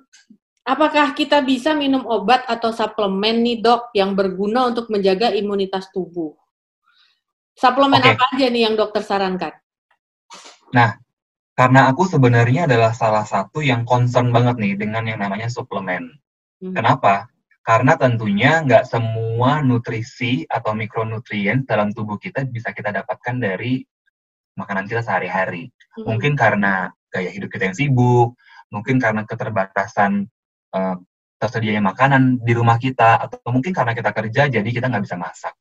Apakah 0.64 1.12
kita 1.12 1.44
bisa 1.44 1.76
minum 1.76 2.08
obat 2.08 2.48
atau 2.48 2.72
suplemen 2.72 3.44
nih 3.44 3.60
dok 3.60 3.92
yang 3.92 4.16
berguna 4.16 4.72
untuk 4.72 4.88
menjaga 4.88 5.36
imunitas 5.36 5.92
tubuh? 5.92 6.32
Suplemen 7.52 8.00
okay. 8.00 8.16
apa 8.16 8.24
aja 8.32 8.48
nih 8.48 8.72
yang 8.72 8.76
dokter 8.80 9.04
sarankan? 9.04 9.52
Nah, 10.72 10.96
karena 11.52 11.92
aku 11.92 12.08
sebenarnya 12.08 12.64
adalah 12.64 12.96
salah 12.96 13.28
satu 13.28 13.60
yang 13.60 13.84
concern 13.84 14.32
banget 14.32 14.56
nih 14.56 14.74
dengan 14.80 15.04
yang 15.04 15.20
namanya 15.20 15.52
suplemen. 15.52 16.16
Hmm. 16.64 16.72
Kenapa? 16.72 17.28
Karena 17.64 17.96
tentunya 17.96 18.60
nggak 18.60 18.84
semua 18.86 19.64
nutrisi 19.64 20.44
atau 20.46 20.76
mikronutrien 20.76 21.64
dalam 21.64 21.96
tubuh 21.96 22.20
kita 22.20 22.44
bisa 22.44 22.76
kita 22.76 22.92
dapatkan 22.92 23.40
dari 23.40 23.80
makanan 24.60 24.86
kita 24.86 25.00
sehari-hari. 25.00 25.72
Hmm. 25.96 26.14
Mungkin 26.14 26.36
karena 26.36 26.92
gaya 27.08 27.32
hidup 27.32 27.48
kita 27.48 27.72
yang 27.72 27.78
sibuk, 27.78 28.36
mungkin 28.74 28.98
karena 28.98 29.22
keterbatasan 29.24 30.28
uh, 30.74 30.98
tersedianya 31.38 31.84
makanan 31.84 32.40
di 32.40 32.56
rumah 32.58 32.82
kita 32.82 33.20
atau 33.20 33.38
mungkin 33.54 33.76
karena 33.76 33.94
kita 33.94 34.16
kerja 34.16 34.42
jadi 34.48 34.64
kita 34.66 34.88
nggak 34.90 35.04
bisa 35.04 35.20
masak 35.20 35.54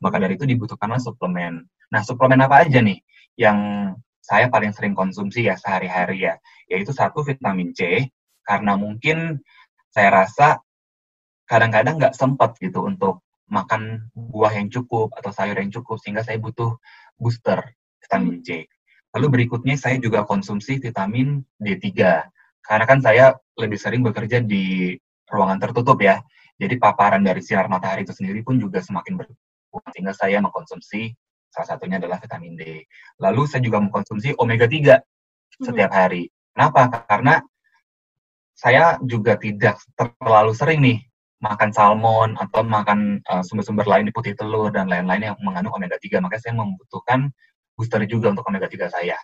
maka 0.00 0.16
dari 0.16 0.40
itu 0.40 0.48
dibutuhkanlah 0.48 0.96
suplemen 0.96 1.62
nah 1.92 2.00
suplemen 2.00 2.40
apa 2.42 2.64
aja 2.64 2.80
nih 2.82 2.96
yang 3.36 3.92
saya 4.18 4.48
paling 4.50 4.72
sering 4.72 4.96
konsumsi 4.96 5.46
ya 5.46 5.54
sehari-hari 5.54 6.26
ya 6.26 6.34
yaitu 6.66 6.90
satu 6.90 7.20
vitamin 7.22 7.76
C 7.76 8.08
karena 8.42 8.74
mungkin 8.80 9.44
saya 9.92 10.24
rasa 10.24 10.65
kadang-kadang 11.46 11.96
nggak 11.96 12.14
sempat 12.14 12.58
gitu 12.58 12.84
untuk 12.84 13.22
makan 13.46 14.10
buah 14.12 14.52
yang 14.58 14.68
cukup 14.68 15.14
atau 15.14 15.30
sayur 15.30 15.54
yang 15.54 15.70
cukup 15.70 16.02
sehingga 16.02 16.26
saya 16.26 16.36
butuh 16.42 16.76
booster 17.14 17.62
vitamin 18.02 18.42
C. 18.42 18.66
Lalu 19.14 19.26
berikutnya 19.32 19.78
saya 19.78 19.96
juga 20.02 20.26
konsumsi 20.26 20.82
vitamin 20.82 21.40
D3 21.56 21.86
karena 22.60 22.84
kan 22.84 22.98
saya 22.98 23.38
lebih 23.56 23.78
sering 23.78 24.02
bekerja 24.02 24.42
di 24.42 24.92
ruangan 25.30 25.62
tertutup 25.62 25.96
ya. 26.02 26.20
Jadi 26.56 26.76
paparan 26.80 27.22
dari 27.22 27.40
sinar 27.40 27.70
matahari 27.70 28.02
itu 28.02 28.12
sendiri 28.12 28.42
pun 28.42 28.58
juga 28.58 28.82
semakin 28.82 29.14
berkurang 29.20 29.90
sehingga 29.94 30.12
saya 30.12 30.42
mengkonsumsi 30.42 31.14
salah 31.52 31.68
satunya 31.68 31.96
adalah 32.02 32.18
vitamin 32.20 32.58
D. 32.58 32.84
Lalu 33.22 33.48
saya 33.48 33.62
juga 33.62 33.78
mengkonsumsi 33.80 34.36
omega 34.36 34.66
3 34.66 34.98
hmm. 34.98 35.64
setiap 35.64 35.90
hari. 35.94 36.28
Kenapa? 36.52 37.06
Karena 37.06 37.40
saya 38.56 38.96
juga 39.04 39.36
tidak 39.36 39.80
terlalu 39.96 40.52
sering 40.56 40.80
nih 40.80 40.98
makan 41.40 41.70
salmon 41.72 42.32
atau 42.40 42.64
makan 42.64 43.20
uh, 43.28 43.44
sumber-sumber 43.44 43.84
lain 43.84 44.08
di 44.08 44.12
putih 44.14 44.32
telur 44.32 44.72
dan 44.72 44.88
lain-lain 44.88 45.32
yang 45.32 45.36
mengandung 45.44 45.76
omega 45.76 46.00
3. 46.00 46.24
Makanya 46.24 46.42
saya 46.42 46.54
membutuhkan 46.56 47.28
booster 47.76 48.00
juga 48.08 48.32
untuk 48.32 48.48
omega 48.48 48.66
3 48.66 48.88
saya. 48.88 49.18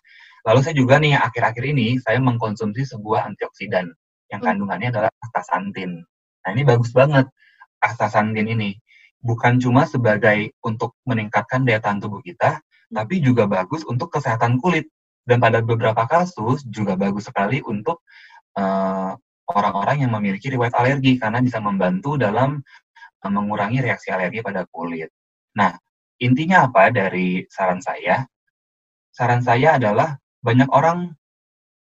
Lalu 0.44 0.60
saya 0.60 0.74
juga 0.76 1.00
nih 1.00 1.16
akhir-akhir 1.16 1.64
ini 1.72 1.96
saya 2.02 2.18
mengkonsumsi 2.20 2.84
sebuah 2.84 3.30
antioksidan 3.32 3.88
yang 4.28 4.40
hmm. 4.42 4.48
kandungannya 4.48 4.88
adalah 4.92 5.10
astaxanthin. 5.24 6.04
Nah 6.42 6.50
ini 6.52 6.62
bagus 6.66 6.92
banget 6.92 7.30
astaxanthin 7.80 8.50
ini. 8.50 8.76
Bukan 9.22 9.62
cuma 9.62 9.86
sebagai 9.86 10.50
untuk 10.66 10.98
meningkatkan 11.06 11.62
daya 11.62 11.78
tahan 11.78 12.02
tubuh 12.02 12.20
kita, 12.20 12.58
hmm. 12.58 12.98
tapi 12.98 13.22
juga 13.22 13.48
bagus 13.48 13.86
untuk 13.88 14.12
kesehatan 14.12 14.60
kulit. 14.60 14.90
Dan 15.22 15.38
pada 15.38 15.62
beberapa 15.62 16.02
kasus 16.10 16.66
juga 16.66 16.98
bagus 16.98 17.30
sekali 17.30 17.62
untuk 17.62 18.02
eh, 18.58 19.14
orang-orang 19.50 20.06
yang 20.06 20.12
memiliki 20.14 20.52
riwayat 20.52 20.74
alergi 20.76 21.18
karena 21.18 21.42
bisa 21.42 21.58
membantu 21.58 22.14
dalam 22.20 22.62
uh, 23.22 23.32
mengurangi 23.32 23.82
reaksi 23.82 24.14
alergi 24.14 24.44
pada 24.44 24.68
kulit. 24.70 25.10
Nah, 25.58 25.74
intinya 26.22 26.70
apa 26.70 26.94
dari 26.94 27.44
saran 27.50 27.82
saya? 27.82 28.22
saran 29.12 29.44
saya 29.44 29.76
adalah 29.76 30.16
banyak 30.40 30.66
orang 30.72 31.12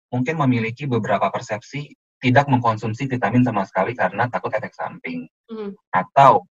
mungkin 0.08 0.40
memiliki 0.40 0.88
beberapa 0.88 1.28
persepsi 1.28 1.92
tidak 2.18 2.50
mengkonsumsi 2.50 3.06
vitamin 3.06 3.44
sama 3.44 3.62
sekali 3.68 3.94
karena 3.94 4.26
takut 4.26 4.50
efek 4.50 4.74
samping. 4.74 5.28
Mm. 5.46 5.76
Atau 5.92 6.48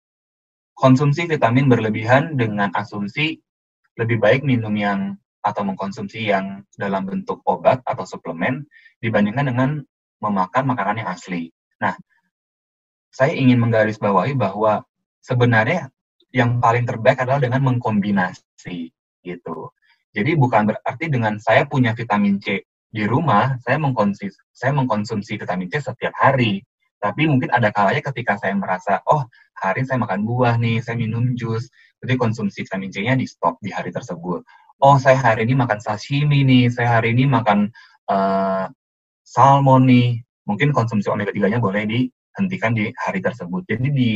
konsumsi 0.72 1.28
vitamin 1.28 1.68
berlebihan 1.68 2.38
dengan 2.38 2.72
asumsi 2.72 3.36
lebih 3.98 4.16
baik 4.22 4.46
minum 4.46 4.72
yang 4.72 5.18
atau 5.44 5.66
mengkonsumsi 5.66 6.32
yang 6.32 6.64
dalam 6.78 7.04
bentuk 7.04 7.44
obat 7.44 7.84
atau 7.84 8.04
suplemen 8.08 8.64
dibandingkan 9.04 9.52
dengan 9.52 9.70
memakan 10.20 10.64
makanan 10.70 11.04
yang 11.04 11.10
asli. 11.10 11.50
Nah, 11.80 11.96
saya 13.10 13.34
ingin 13.34 13.58
menggarisbawahi 13.58 14.38
bahwa 14.38 14.86
sebenarnya 15.20 15.90
yang 16.30 16.62
paling 16.62 16.86
terbaik 16.86 17.18
adalah 17.26 17.42
dengan 17.42 17.60
mengkombinasi 17.66 18.94
gitu. 19.26 19.58
Jadi 20.14 20.34
bukan 20.38 20.70
berarti 20.70 21.06
dengan 21.10 21.38
saya 21.38 21.66
punya 21.66 21.94
vitamin 21.94 22.38
C 22.38 22.62
di 22.90 23.06
rumah, 23.06 23.58
saya 23.62 23.78
mengkonsumsi, 23.78 24.30
saya 24.50 24.74
mengkonsumsi 24.74 25.38
vitamin 25.38 25.70
C 25.70 25.82
setiap 25.82 26.14
hari. 26.18 26.62
Tapi 27.00 27.24
mungkin 27.24 27.48
ada 27.48 27.72
kalanya 27.72 28.04
ketika 28.12 28.36
saya 28.36 28.52
merasa, 28.52 29.00
oh 29.08 29.24
hari 29.56 29.88
saya 29.88 29.96
makan 30.02 30.26
buah 30.26 30.60
nih, 30.60 30.84
saya 30.84 31.00
minum 31.00 31.32
jus, 31.32 31.70
jadi 32.02 32.16
konsumsi 32.20 32.66
vitamin 32.66 32.92
C-nya 32.92 33.14
di 33.16 33.24
stop 33.24 33.56
di 33.64 33.72
hari 33.72 33.88
tersebut. 33.88 34.44
Oh 34.80 34.96
saya 35.00 35.16
hari 35.16 35.48
ini 35.48 35.56
makan 35.56 35.80
sashimi 35.80 36.44
nih, 36.44 36.68
saya 36.68 37.00
hari 37.00 37.16
ini 37.16 37.24
makan 37.24 37.72
uh, 38.08 38.68
salmon 39.30 39.86
nih, 39.86 40.18
mungkin 40.42 40.74
konsumsi 40.74 41.06
omega 41.06 41.30
3-nya 41.30 41.62
boleh 41.62 41.86
dihentikan 41.86 42.74
di 42.74 42.90
hari 42.98 43.22
tersebut. 43.22 43.62
Jadi 43.70 43.88
di 43.94 44.10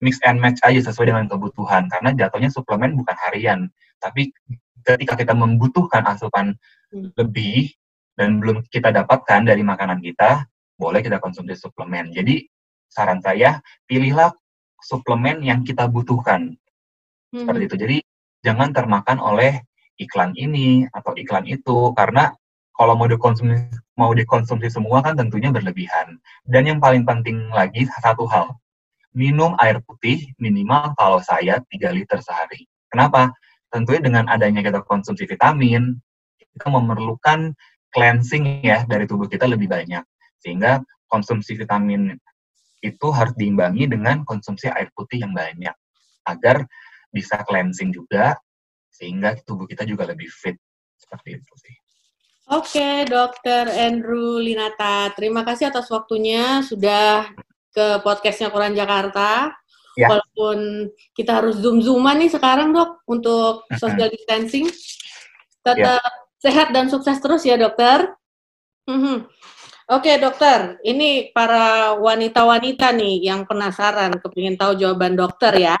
mix 0.00 0.16
and 0.24 0.40
match 0.40 0.64
aja 0.64 0.80
sesuai 0.80 1.12
dengan 1.12 1.28
kebutuhan, 1.28 1.92
karena 1.92 2.16
jatuhnya 2.16 2.48
suplemen 2.48 2.96
bukan 2.96 3.12
harian, 3.28 3.68
tapi 4.00 4.32
ketika 4.80 5.12
kita 5.12 5.36
membutuhkan 5.36 6.08
asupan 6.08 6.56
hmm. 6.88 7.12
lebih 7.20 7.68
dan 8.16 8.40
belum 8.40 8.64
kita 8.72 8.88
dapatkan 8.88 9.44
dari 9.44 9.60
makanan 9.60 10.00
kita, 10.00 10.48
boleh 10.80 11.04
kita 11.04 11.20
konsumsi 11.20 11.52
suplemen. 11.60 12.08
Jadi 12.16 12.48
saran 12.88 13.20
saya 13.20 13.60
pilihlah 13.84 14.32
suplemen 14.80 15.44
yang 15.44 15.60
kita 15.60 15.84
butuhkan. 15.84 16.56
Hmm. 17.30 17.44
Seperti 17.44 17.62
itu. 17.68 17.76
Jadi 17.76 17.96
jangan 18.40 18.72
termakan 18.72 19.20
oleh 19.20 19.60
iklan 20.00 20.32
ini 20.32 20.88
atau 20.88 21.12
iklan 21.12 21.44
itu 21.44 21.92
karena 21.92 22.32
kalau 22.80 22.96
mau 22.96 23.04
dikonsumsi 23.04 23.76
mau 24.00 24.16
dikonsumsi 24.16 24.72
semua 24.72 25.04
kan 25.04 25.12
tentunya 25.12 25.52
berlebihan. 25.52 26.16
Dan 26.48 26.64
yang 26.64 26.80
paling 26.80 27.04
penting 27.04 27.52
lagi 27.52 27.84
satu 28.00 28.24
hal, 28.24 28.56
minum 29.12 29.52
air 29.60 29.84
putih 29.84 30.32
minimal 30.40 30.96
kalau 30.96 31.20
saya 31.20 31.60
3 31.68 31.92
liter 31.92 32.24
sehari. 32.24 32.64
Kenapa? 32.88 33.36
Tentunya 33.68 34.00
dengan 34.00 34.24
adanya 34.32 34.64
kita 34.64 34.80
konsumsi 34.88 35.28
vitamin, 35.28 36.00
kita 36.40 36.72
memerlukan 36.72 37.52
cleansing 37.92 38.64
ya 38.64 38.88
dari 38.88 39.04
tubuh 39.04 39.28
kita 39.28 39.44
lebih 39.44 39.68
banyak. 39.68 40.00
Sehingga 40.40 40.80
konsumsi 41.12 41.60
vitamin 41.60 42.16
itu 42.80 43.06
harus 43.12 43.36
diimbangi 43.36 43.92
dengan 43.92 44.24
konsumsi 44.24 44.72
air 44.72 44.88
putih 44.96 45.20
yang 45.20 45.36
banyak 45.36 45.76
agar 46.24 46.64
bisa 47.12 47.44
cleansing 47.44 47.92
juga 47.92 48.40
sehingga 48.88 49.36
tubuh 49.44 49.68
kita 49.68 49.84
juga 49.84 50.08
lebih 50.08 50.32
fit 50.32 50.56
seperti 50.96 51.36
itu 51.36 51.52
Oke, 52.50 53.06
Dokter 53.06 53.70
Andrew 53.70 54.42
Linata, 54.42 55.14
terima 55.14 55.46
kasih 55.46 55.70
atas 55.70 55.86
waktunya 55.86 56.58
sudah 56.66 57.30
ke 57.70 58.02
podcastnya 58.02 58.50
Koran 58.50 58.74
Jakarta. 58.74 59.54
Ya. 59.94 60.10
Walaupun 60.10 60.90
kita 61.14 61.38
harus 61.38 61.62
zoom-zooman 61.62 62.18
nih 62.18 62.26
sekarang 62.26 62.74
dok 62.74 63.06
untuk 63.06 63.70
social 63.78 64.10
distancing, 64.10 64.66
tetap 65.62 66.02
ya. 66.02 66.42
sehat 66.42 66.74
dan 66.74 66.90
sukses 66.90 67.22
terus 67.22 67.46
ya 67.46 67.54
dokter. 67.54 68.18
Mm-hmm. 68.90 69.30
Oke 69.94 70.18
dokter, 70.18 70.82
ini 70.82 71.30
para 71.30 71.94
wanita-wanita 72.02 72.90
nih 72.98 73.30
yang 73.30 73.46
penasaran, 73.46 74.18
kepingin 74.18 74.58
tahu 74.58 74.74
jawaban 74.74 75.14
dokter 75.14 75.54
ya. 75.54 75.78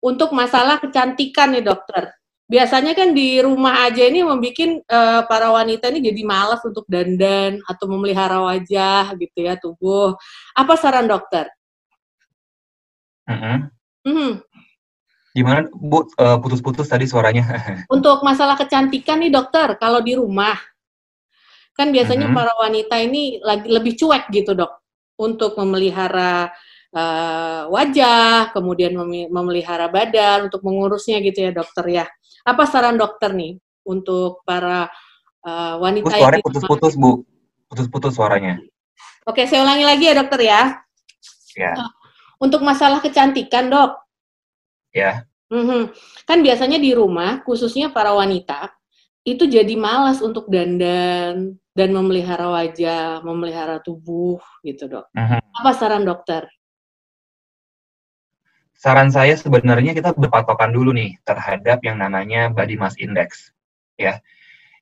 Untuk 0.00 0.32
masalah 0.32 0.80
kecantikan 0.80 1.52
nih 1.52 1.64
dokter, 1.64 2.08
biasanya 2.46 2.94
kan 2.94 3.10
di 3.10 3.42
rumah 3.42 3.90
aja 3.90 4.06
ini 4.06 4.22
membuat 4.22 4.86
uh, 4.86 5.22
para 5.26 5.50
wanita 5.50 5.90
ini 5.90 6.10
jadi 6.14 6.22
malas 6.22 6.62
untuk 6.62 6.86
dandan 6.86 7.58
atau 7.66 7.90
memelihara 7.90 8.38
wajah 8.38 9.14
gitu 9.18 9.38
ya 9.42 9.58
tubuh. 9.58 10.14
Apa 10.54 10.78
saran 10.78 11.10
dokter? 11.10 11.50
Mm 13.26 13.38
-hmm. 13.38 13.56
Mm 14.06 14.14
-hmm. 14.14 14.32
Gimana 15.36 15.68
Bu 15.74 16.06
uh, 16.16 16.38
putus-putus 16.40 16.86
tadi 16.86 17.04
suaranya? 17.10 17.44
untuk 17.94 18.22
masalah 18.22 18.54
kecantikan 18.54 19.20
nih 19.20 19.34
dokter, 19.34 19.74
kalau 19.76 20.00
di 20.00 20.14
rumah 20.14 20.56
kan 21.76 21.92
biasanya 21.92 22.30
mm 22.30 22.32
-hmm. 22.32 22.40
para 22.40 22.52
wanita 22.56 22.96
ini 23.04 23.36
lagi 23.44 23.68
lebih 23.68 23.98
cuek 24.00 24.32
gitu 24.32 24.56
dok 24.56 24.80
untuk 25.20 25.58
memelihara 25.60 26.48
uh, 26.94 27.66
wajah, 27.72 28.54
kemudian 28.54 28.94
memelihara 29.32 29.90
badan 29.90 30.52
untuk 30.52 30.62
mengurusnya 30.62 31.18
gitu 31.24 31.46
ya 31.46 31.50
dokter 31.50 31.84
ya. 31.88 32.04
Apa 32.46 32.68
saran 32.68 33.00
dokter 33.00 33.34
nih 33.34 33.58
untuk 33.86 34.46
para 34.46 34.86
uh, 35.42 35.74
wanita 35.82 36.14
yang 36.14 36.22
suaranya 36.22 36.44
putus-putus 36.46 36.94
Bu. 36.94 37.26
Putus-putus 37.66 38.14
suaranya. 38.14 38.62
Oke, 39.26 39.42
saya 39.50 39.66
ulangi 39.66 39.82
lagi 39.82 40.04
ya 40.06 40.14
dokter 40.14 40.40
ya. 40.46 40.62
Ya. 41.58 41.74
Uh, 41.74 41.90
untuk 42.38 42.62
masalah 42.62 43.02
kecantikan, 43.02 43.66
Dok. 43.72 43.98
Ya. 44.94 45.26
Mm-hmm. 45.50 45.82
Kan 46.26 46.38
biasanya 46.46 46.78
di 46.78 46.94
rumah, 46.94 47.42
khususnya 47.42 47.90
para 47.90 48.14
wanita, 48.14 48.70
itu 49.26 49.46
jadi 49.50 49.74
malas 49.74 50.22
untuk 50.22 50.46
dandan 50.46 51.58
dan 51.74 51.88
memelihara 51.90 52.50
wajah, 52.50 53.22
memelihara 53.26 53.82
tubuh 53.82 54.38
gitu, 54.62 54.86
Dok. 54.86 55.10
Mm-hmm. 55.10 55.40
Apa 55.58 55.70
saran 55.74 56.06
dokter? 56.06 56.46
Saran 58.86 59.10
saya 59.10 59.34
sebenarnya 59.34 59.98
kita 59.98 60.14
berpatokan 60.14 60.70
dulu 60.70 60.94
nih 60.94 61.18
terhadap 61.26 61.82
yang 61.82 61.98
namanya 61.98 62.54
body 62.54 62.78
mass 62.78 62.94
index 63.02 63.50
ya. 63.98 64.22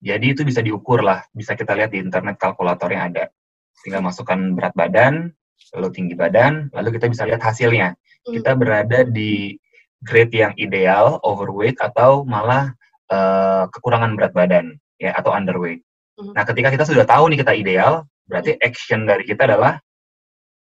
Jadi 0.05 0.37
itu 0.37 0.45
bisa 0.45 0.61
diukur 0.61 1.01
lah 1.01 1.25
bisa 1.33 1.57
kita 1.57 1.73
lihat 1.73 1.97
di 1.97 2.05
internet 2.05 2.37
kalkulator 2.37 2.93
yang 2.93 3.09
ada. 3.09 3.33
Tinggal 3.81 4.05
masukkan 4.05 4.37
berat 4.53 4.77
badan 4.77 5.33
lalu 5.73 5.89
tinggi 5.97 6.13
badan 6.13 6.69
lalu 6.77 7.01
kita 7.01 7.09
bisa 7.09 7.25
lihat 7.25 7.41
hasilnya. 7.41 7.97
Hmm. 8.25 8.41
kita 8.41 8.57
berada 8.57 9.05
di 9.05 9.57
grade 10.01 10.33
yang 10.33 10.53
ideal 10.57 11.21
overweight 11.25 11.77
atau 11.77 12.25
malah 12.25 12.73
uh, 13.13 13.69
kekurangan 13.69 14.17
berat 14.17 14.33
badan 14.37 14.77
ya 15.01 15.17
atau 15.17 15.33
underweight. 15.33 15.81
Hmm. 16.21 16.37
nah 16.37 16.45
ketika 16.45 16.69
kita 16.77 16.85
sudah 16.85 17.09
tahu 17.09 17.33
nih 17.33 17.41
kita 17.41 17.57
ideal 17.57 18.05
berarti 18.29 18.57
action 18.61 19.09
dari 19.09 19.25
kita 19.25 19.49
adalah 19.49 19.81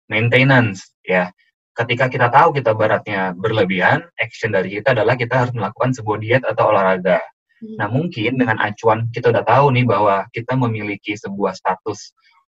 maintenance 0.09 0.92
ya 1.04 1.33
ketika 1.72 2.06
kita 2.12 2.28
tahu 2.28 2.52
kita 2.52 2.76
beratnya 2.76 3.32
berlebihan, 3.32 4.04
action 4.20 4.52
dari 4.52 4.80
kita 4.80 4.92
adalah 4.92 5.16
kita 5.16 5.44
harus 5.44 5.52
melakukan 5.56 5.96
sebuah 5.96 6.18
diet 6.20 6.42
atau 6.44 6.68
olahraga. 6.68 7.20
Hmm. 7.62 7.76
Nah, 7.80 7.88
mungkin 7.88 8.37
dengan 8.37 8.61
acuan 8.61 9.08
kita 9.08 9.32
udah 9.32 9.44
tahu 9.44 9.72
nih 9.72 9.87
bahwa 9.88 10.28
kita 10.35 10.52
memiliki 10.58 11.16
sebuah 11.16 11.56
status 11.56 12.12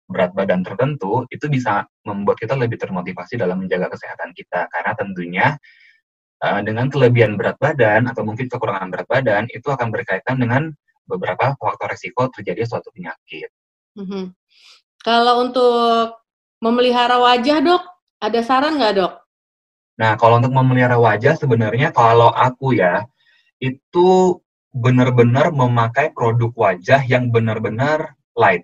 berat 0.09 0.33
badan 0.33 0.65
tertentu, 0.65 1.27
itu 1.29 1.45
bisa 1.51 1.85
membuat 2.07 2.41
kita 2.41 2.57
lebih 2.57 2.81
termotivasi 2.81 3.37
dalam 3.37 3.61
menjaga 3.61 3.93
kesehatan 3.93 4.33
kita. 4.33 4.65
Karena 4.71 4.91
tentunya 4.97 5.47
uh, 6.41 6.61
dengan 6.65 6.87
kelebihan 6.89 7.35
berat 7.35 7.59
badan 7.61 8.09
atau 8.09 8.25
mungkin 8.25 8.47
kekurangan 8.47 8.89
berat 8.89 9.07
badan, 9.09 9.43
itu 9.51 9.67
akan 9.69 9.93
berkaitan 9.93 10.41
dengan 10.41 10.71
beberapa 11.05 11.53
faktor 11.57 11.91
resiko 11.91 12.29
terjadi 12.31 12.65
suatu 12.65 12.89
penyakit. 12.95 13.49
Hmm. 13.99 14.33
Kalau 15.01 15.45
untuk 15.45 16.21
memelihara 16.61 17.17
wajah, 17.17 17.59
dok, 17.65 17.83
ada 18.19 18.39
saran 18.43 18.75
nggak 18.79 18.93
dok? 18.99 19.13
Nah, 19.99 20.15
kalau 20.15 20.39
untuk 20.39 20.55
memelihara 20.55 20.95
wajah 20.95 21.35
sebenarnya 21.35 21.91
kalau 21.91 22.31
aku 22.31 22.75
ya, 22.75 23.03
itu 23.59 24.39
benar-benar 24.71 25.51
memakai 25.51 26.15
produk 26.15 26.51
wajah 26.55 27.03
yang 27.03 27.33
benar-benar 27.33 28.15
light. 28.37 28.63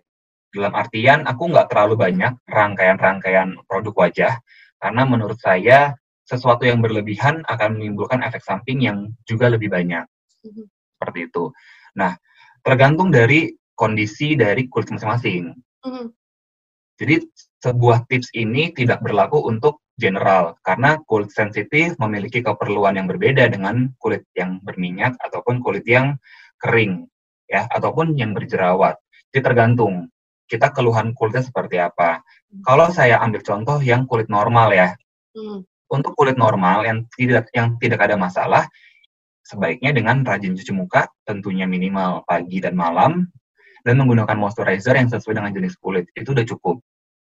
Dalam 0.56 0.72
artian 0.72 1.28
aku 1.28 1.52
nggak 1.52 1.68
terlalu 1.68 2.00
banyak 2.00 2.40
rangkaian-rangkaian 2.48 3.60
produk 3.68 4.08
wajah, 4.08 4.34
karena 4.80 5.04
menurut 5.04 5.36
saya 5.36 5.92
sesuatu 6.24 6.64
yang 6.64 6.80
berlebihan 6.80 7.44
akan 7.46 7.78
menimbulkan 7.78 8.24
efek 8.24 8.42
samping 8.42 8.82
yang 8.82 9.12
juga 9.28 9.52
lebih 9.52 9.70
banyak. 9.70 10.08
Mm-hmm. 10.48 10.66
Seperti 10.98 11.20
itu. 11.28 11.44
Nah, 12.00 12.18
tergantung 12.66 13.14
dari 13.14 13.54
kondisi 13.76 14.34
dari 14.34 14.66
kulit 14.72 14.90
masing-masing. 14.90 15.54
Mm-hmm. 15.86 16.06
Jadi 16.96 17.28
sebuah 17.60 18.08
tips 18.08 18.32
ini 18.38 18.72
tidak 18.72 19.04
berlaku 19.04 19.44
untuk 19.44 19.84
general 19.96 20.60
karena 20.64 21.00
kulit 21.08 21.32
sensitif 21.32 21.96
memiliki 22.00 22.44
keperluan 22.44 23.00
yang 23.00 23.08
berbeda 23.08 23.48
dengan 23.48 23.92
kulit 24.00 24.28
yang 24.36 24.60
berminyak 24.64 25.16
ataupun 25.24 25.64
kulit 25.64 25.88
yang 25.88 26.20
kering 26.60 27.08
ya 27.48 27.68
ataupun 27.72 28.16
yang 28.16 28.36
berjerawat. 28.36 29.00
Jadi 29.32 29.42
tergantung 29.44 30.08
kita 30.46 30.72
keluhan 30.72 31.12
kulitnya 31.18 31.44
seperti 31.44 31.82
apa. 31.82 32.22
Kalau 32.64 32.92
saya 32.94 33.20
ambil 33.24 33.42
contoh 33.42 33.82
yang 33.82 34.06
kulit 34.06 34.30
normal 34.30 34.72
ya. 34.72 34.94
Hmm. 35.36 35.66
Untuk 35.86 36.18
kulit 36.18 36.40
normal 36.40 36.86
yang 36.88 37.06
tidak 37.14 37.50
yang 37.54 37.78
tidak 37.78 38.02
ada 38.10 38.18
masalah 38.18 38.66
sebaiknya 39.46 39.94
dengan 39.94 40.26
rajin 40.26 40.58
cuci 40.58 40.74
muka 40.74 41.06
tentunya 41.22 41.70
minimal 41.70 42.26
pagi 42.26 42.58
dan 42.58 42.74
malam 42.74 43.30
dan 43.86 44.02
menggunakan 44.02 44.34
moisturizer 44.34 44.98
yang 44.98 45.08
sesuai 45.08 45.38
dengan 45.38 45.54
jenis 45.54 45.78
kulit. 45.78 46.10
Itu 46.18 46.34
udah 46.34 46.46
cukup 46.50 46.82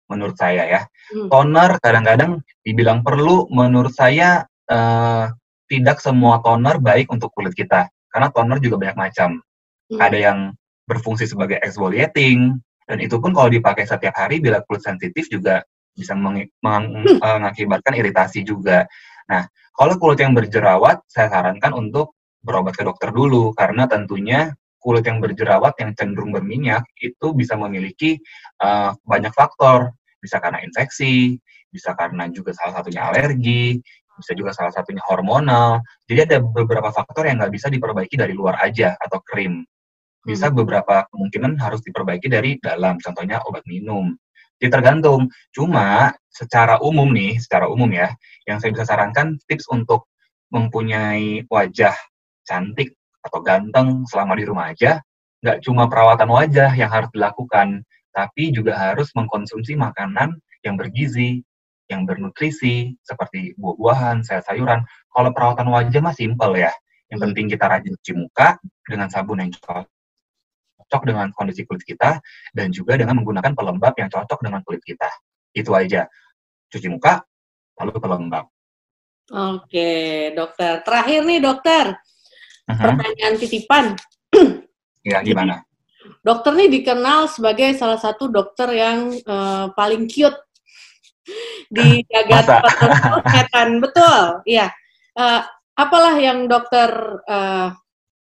menurut 0.07 0.37
saya 0.37 0.63
ya. 0.69 0.81
Hmm. 1.09 1.27
Toner 1.33 1.81
kadang-kadang 1.81 2.45
dibilang 2.61 3.01
perlu, 3.01 3.49
menurut 3.49 3.91
saya 3.91 4.45
uh, 4.69 5.33
tidak 5.65 5.97
semua 5.97 6.39
toner 6.45 6.77
baik 6.77 7.09
untuk 7.09 7.33
kulit 7.33 7.57
kita. 7.57 7.89
Karena 8.13 8.29
toner 8.29 8.61
juga 8.61 8.77
banyak 8.77 8.97
macam. 8.97 9.41
Hmm. 9.89 9.99
Ada 9.99 10.17
yang 10.21 10.39
berfungsi 10.85 11.25
sebagai 11.25 11.57
exfoliating, 11.63 12.61
dan 12.85 12.97
itu 13.01 13.17
pun 13.17 13.33
kalau 13.33 13.49
dipakai 13.49 13.87
setiap 13.89 14.13
hari 14.13 14.37
bila 14.43 14.61
kulit 14.67 14.83
sensitif 14.85 15.31
juga 15.31 15.65
bisa 15.97 16.13
meng 16.13 16.45
hmm. 16.61 17.17
mengakibatkan 17.17 17.97
iritasi 17.97 18.45
juga. 18.45 18.85
Nah, 19.25 19.47
kalau 19.73 19.97
kulit 19.97 20.21
yang 20.21 20.37
berjerawat, 20.37 21.01
saya 21.09 21.33
sarankan 21.33 21.73
untuk 21.73 22.13
berobat 22.43 22.75
ke 22.75 22.83
dokter 22.83 23.09
dulu, 23.09 23.55
karena 23.55 23.87
tentunya 23.87 24.51
kulit 24.83 25.07
yang 25.07 25.23
berjerawat 25.23 25.79
yang 25.79 25.95
cenderung 25.95 26.35
berminyak 26.35 26.83
itu 26.99 27.31
bisa 27.31 27.55
memiliki 27.55 28.19
uh, 28.59 28.91
banyak 29.07 29.31
faktor, 29.31 29.95
bisa 30.19 30.43
karena 30.43 30.59
infeksi, 30.59 31.39
bisa 31.71 31.95
karena 31.95 32.27
juga 32.27 32.51
salah 32.51 32.83
satunya 32.83 33.07
alergi, 33.07 33.79
bisa 34.19 34.35
juga 34.35 34.51
salah 34.53 34.75
satunya 34.75 35.01
hormonal. 35.07 35.79
Jadi 36.05 36.19
ada 36.27 36.37
beberapa 36.43 36.91
faktor 36.91 37.25
yang 37.25 37.41
nggak 37.41 37.53
bisa 37.55 37.67
diperbaiki 37.71 38.19
dari 38.19 38.35
luar 38.35 38.59
aja 38.61 38.93
atau 38.99 39.23
krim. 39.23 39.63
Bisa 40.23 40.51
hmm. 40.51 40.55
beberapa 40.59 41.07
kemungkinan 41.11 41.59
harus 41.59 41.81
diperbaiki 41.83 42.27
dari 42.31 42.59
dalam, 42.61 42.99
contohnya 43.01 43.41
obat 43.43 43.65
minum. 43.65 44.13
Jadi 44.61 44.69
tergantung. 44.69 45.27
Cuma 45.51 46.13
secara 46.31 46.79
umum 46.79 47.11
nih, 47.11 47.41
secara 47.41 47.67
umum 47.67 47.89
ya, 47.91 48.13
yang 48.47 48.61
saya 48.63 48.71
bisa 48.71 48.87
sarankan 48.87 49.35
tips 49.49 49.67
untuk 49.67 50.07
mempunyai 50.53 51.43
wajah 51.49 51.97
cantik 52.45 52.93
atau 53.23 53.39
ganteng 53.39 54.03
selama 54.05 54.35
di 54.35 54.43
rumah 54.43 54.75
aja, 54.75 54.99
nggak 55.43 55.63
cuma 55.63 55.87
perawatan 55.87 56.29
wajah 56.31 56.71
yang 56.75 56.91
harus 56.91 57.11
dilakukan, 57.11 57.83
tapi 58.15 58.51
juga 58.55 58.75
harus 58.75 59.11
mengkonsumsi 59.11 59.75
makanan 59.75 60.39
yang 60.63 60.79
bergizi, 60.79 61.43
yang 61.91 62.07
bernutrisi, 62.07 62.95
seperti 63.03 63.51
buah-buahan, 63.59 64.23
sayur-sayuran. 64.23 64.87
Kalau 65.11 65.29
perawatan 65.35 65.67
wajah 65.67 65.99
mah 65.99 66.15
simpel 66.15 66.55
ya. 66.55 66.71
Yang 67.11 67.19
hmm. 67.19 67.25
penting 67.27 67.45
kita 67.51 67.65
rajin 67.67 67.93
cuci 67.99 68.13
muka 68.15 68.47
dengan 68.87 69.07
sabun 69.11 69.43
yang 69.43 69.51
cocok 69.51 71.01
dengan 71.03 71.27
kondisi 71.35 71.67
kulit 71.67 71.83
kita, 71.83 72.23
dan 72.55 72.71
juga 72.71 72.95
dengan 72.95 73.19
menggunakan 73.19 73.51
pelembab 73.51 73.93
yang 73.99 74.07
cocok 74.07 74.39
dengan 74.39 74.63
kulit 74.63 74.83
kita. 74.87 75.11
Itu 75.51 75.75
aja. 75.75 76.07
Cuci 76.71 76.87
muka, 76.87 77.19
lalu 77.83 77.99
pelembab. 77.99 78.47
Oke, 79.27 80.31
dokter. 80.31 80.83
Terakhir 80.87 81.27
nih, 81.27 81.39
dokter 81.43 81.99
uh-huh. 82.69 82.79
pertanyaan 82.79 83.33
titipan. 83.39 83.85
ya, 85.03 85.19
gimana? 85.23 85.63
Dokter 86.23 86.51
ini 86.55 86.79
dikenal 86.79 87.31
sebagai 87.31 87.75
salah 87.75 87.99
satu 87.99 88.31
dokter 88.31 88.71
yang 88.71 89.11
uh, 89.27 89.71
paling 89.75 90.07
cute 90.07 90.35
di 91.67 91.99
jagat 92.11 92.47
kesehatan. 92.47 93.79
Betul, 93.83 94.43
iya. 94.47 94.71
Uh, 95.15 95.43
apalah 95.75 96.15
yang 96.19 96.47
dokter 96.47 96.89
uh, 97.27 97.69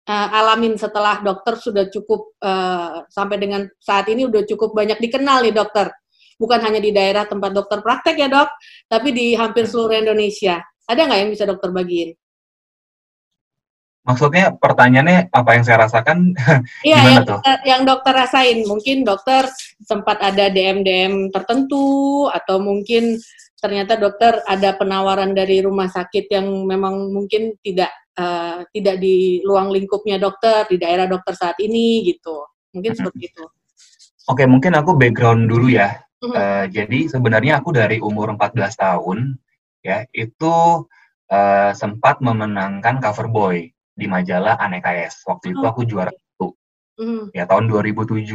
uh, 0.10 0.28
alamin 0.38 0.76
setelah 0.76 1.22
dokter 1.22 1.58
sudah 1.58 1.86
cukup 1.90 2.36
uh, 2.44 3.06
sampai 3.08 3.38
dengan 3.40 3.66
saat 3.80 4.10
ini 4.12 4.28
udah 4.28 4.44
cukup 4.48 4.76
banyak 4.76 5.00
dikenal 5.02 5.46
nih 5.46 5.56
dokter. 5.56 5.94
Bukan 6.38 6.60
hanya 6.66 6.82
di 6.82 6.90
daerah 6.90 7.30
tempat 7.30 7.54
dokter 7.54 7.80
praktek 7.86 8.18
ya 8.18 8.28
dok, 8.28 8.50
tapi 8.90 9.14
di 9.14 9.38
hampir 9.38 9.70
seluruh 9.70 9.96
Indonesia. 9.96 10.60
Ada 10.84 11.08
nggak 11.08 11.20
yang 11.24 11.32
bisa 11.32 11.46
dokter 11.48 11.70
bagiin? 11.72 12.10
Maksudnya 14.04 14.52
pertanyaannya 14.60 15.32
apa 15.32 15.50
yang 15.56 15.64
saya 15.64 15.88
rasakan? 15.88 16.36
Iya, 16.88 17.00
yang, 17.00 17.24
tuh? 17.24 17.40
Dokter, 17.40 17.58
yang 17.64 17.82
dokter 17.88 18.14
rasain. 18.14 18.60
Mungkin 18.68 19.08
dokter 19.08 19.48
sempat 19.80 20.20
ada 20.20 20.52
DM-DM 20.52 21.32
tertentu 21.32 22.28
atau 22.28 22.60
mungkin 22.60 23.16
ternyata 23.64 23.96
dokter 23.96 24.44
ada 24.44 24.76
penawaran 24.76 25.32
dari 25.32 25.64
rumah 25.64 25.88
sakit 25.88 26.28
yang 26.28 26.68
memang 26.68 27.16
mungkin 27.16 27.56
tidak 27.64 27.96
uh, 28.20 28.68
tidak 28.76 29.00
di 29.00 29.40
luang 29.48 29.72
lingkupnya 29.72 30.20
dokter 30.20 30.68
di 30.68 30.76
daerah 30.76 31.08
dokter 31.08 31.32
saat 31.32 31.56
ini 31.64 32.04
gitu. 32.04 32.44
Mungkin 32.76 32.92
seperti 33.00 33.32
itu. 33.32 33.44
Oke, 34.28 34.44
mungkin 34.44 34.76
aku 34.76 35.00
background 35.00 35.48
dulu 35.48 35.72
ya. 35.72 35.96
Uh, 36.24 36.68
jadi 36.72 37.12
sebenarnya 37.12 37.60
aku 37.60 37.76
dari 37.76 38.00
umur 38.00 38.32
14 38.32 38.56
tahun 38.80 39.36
ya 39.84 40.08
itu 40.16 40.88
uh, 41.28 41.72
sempat 41.76 42.24
memenangkan 42.24 43.04
cover 43.04 43.28
boy 43.28 43.68
di 43.94 44.06
majalah 44.10 44.58
Aneka 44.58 44.94
S. 44.98 45.22
Waktu 45.26 45.54
itu 45.54 45.64
aku 45.64 45.86
juara 45.86 46.10
satu. 46.10 46.58
Mm. 47.00 47.34
Ya 47.34 47.46
tahun 47.46 47.70
2007. 47.70 48.34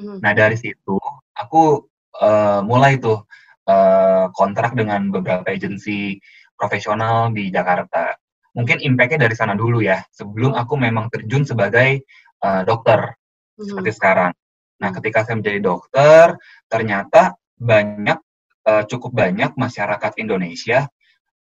Mm. 0.00 0.18
Nah 0.24 0.32
dari 0.32 0.56
situ 0.56 0.96
aku 1.36 1.86
uh, 2.18 2.60
mulai 2.64 2.98
tuh 2.98 3.24
uh, 3.68 4.32
kontrak 4.32 4.74
dengan 4.74 5.12
beberapa 5.12 5.44
agensi 5.52 6.18
profesional 6.56 7.30
di 7.30 7.52
Jakarta. 7.52 8.16
Mungkin 8.54 8.80
impact-nya 8.80 9.26
dari 9.28 9.34
sana 9.36 9.52
dulu 9.52 9.84
ya. 9.84 10.00
Sebelum 10.14 10.54
aku 10.56 10.74
memang 10.78 11.10
terjun 11.12 11.44
sebagai 11.44 12.02
uh, 12.40 12.62
dokter 12.64 13.14
mm. 13.60 13.66
seperti 13.68 13.90
sekarang. 13.92 14.32
Nah 14.80 14.90
ketika 14.90 15.22
saya 15.22 15.38
menjadi 15.38 15.60
dokter, 15.62 16.36
ternyata 16.66 17.36
banyak 17.54 18.18
uh, 18.66 18.82
cukup 18.88 19.12
banyak 19.14 19.54
masyarakat 19.54 20.12
Indonesia 20.18 20.88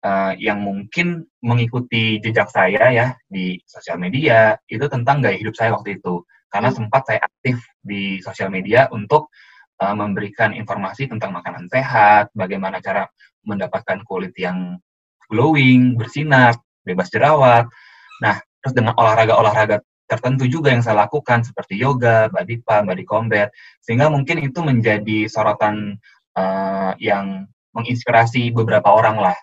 uh, 0.03 0.33
yang 0.37 0.59
mungkin 0.61 1.25
mengikuti 1.39 2.19
jejak 2.19 2.51
saya 2.51 2.91
ya 2.91 3.07
di 3.25 3.57
sosial 3.63 3.97
media 3.97 4.59
itu 4.67 4.85
tentang 4.91 5.23
gaya 5.23 5.39
hidup 5.39 5.55
saya 5.55 5.73
waktu 5.73 5.97
itu 5.97 6.21
karena 6.53 6.69
hmm. 6.69 6.77
sempat 6.77 7.01
saya 7.09 7.19
aktif 7.25 7.57
di 7.81 8.21
sosial 8.21 8.53
media 8.53 8.85
untuk 8.93 9.33
uh, 9.81 9.95
memberikan 9.97 10.53
informasi 10.53 11.09
tentang 11.09 11.33
makanan 11.33 11.65
sehat, 11.65 12.29
bagaimana 12.37 12.77
cara 12.77 13.09
mendapatkan 13.41 14.05
kulit 14.05 14.37
yang 14.37 14.77
glowing, 15.33 15.97
bersinar, 15.97 16.53
bebas 16.85 17.09
jerawat. 17.09 17.65
Nah, 18.21 18.37
terus 18.61 18.77
dengan 18.77 18.93
olahraga-olahraga 19.01 19.81
tertentu 20.05 20.45
juga 20.45 20.69
yang 20.69 20.85
saya 20.85 21.09
lakukan 21.09 21.41
seperti 21.41 21.79
yoga, 21.81 22.29
body 22.29 22.61
pump, 22.61 22.85
body 22.93 23.03
combat, 23.07 23.49
sehingga 23.81 24.13
mungkin 24.13 24.45
itu 24.45 24.61
menjadi 24.61 25.25
sorotan 25.25 25.97
uh, 26.37 26.93
yang 27.01 27.49
menginspirasi 27.73 28.53
beberapa 28.53 28.93
orang 28.93 29.17
lah 29.17 29.37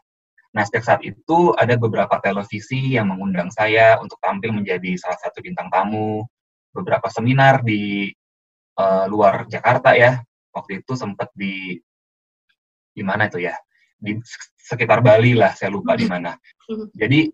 Nah, 0.51 0.67
sejak 0.67 0.83
saat 0.83 1.01
itu 1.07 1.55
ada 1.55 1.79
beberapa 1.79 2.19
televisi 2.19 2.99
yang 2.99 3.15
mengundang 3.15 3.55
saya 3.55 4.03
untuk 4.03 4.19
tampil 4.19 4.51
menjadi 4.51 4.99
salah 4.99 5.19
satu 5.23 5.39
bintang 5.39 5.71
tamu, 5.71 6.27
beberapa 6.75 7.07
seminar 7.07 7.63
di 7.63 8.11
uh, 8.75 9.07
luar 9.07 9.47
Jakarta 9.47 9.95
ya. 9.95 10.19
Waktu 10.51 10.83
itu 10.83 10.99
sempat 10.99 11.31
di 11.39 11.79
di 12.91 13.03
mana 13.07 13.31
itu 13.31 13.39
ya? 13.39 13.55
Di 13.95 14.19
sekitar 14.59 14.99
Bali 15.07 15.39
lah, 15.39 15.55
saya 15.55 15.71
lupa 15.71 15.95
di 15.95 16.11
mana. 16.11 16.35
Jadi 16.95 17.31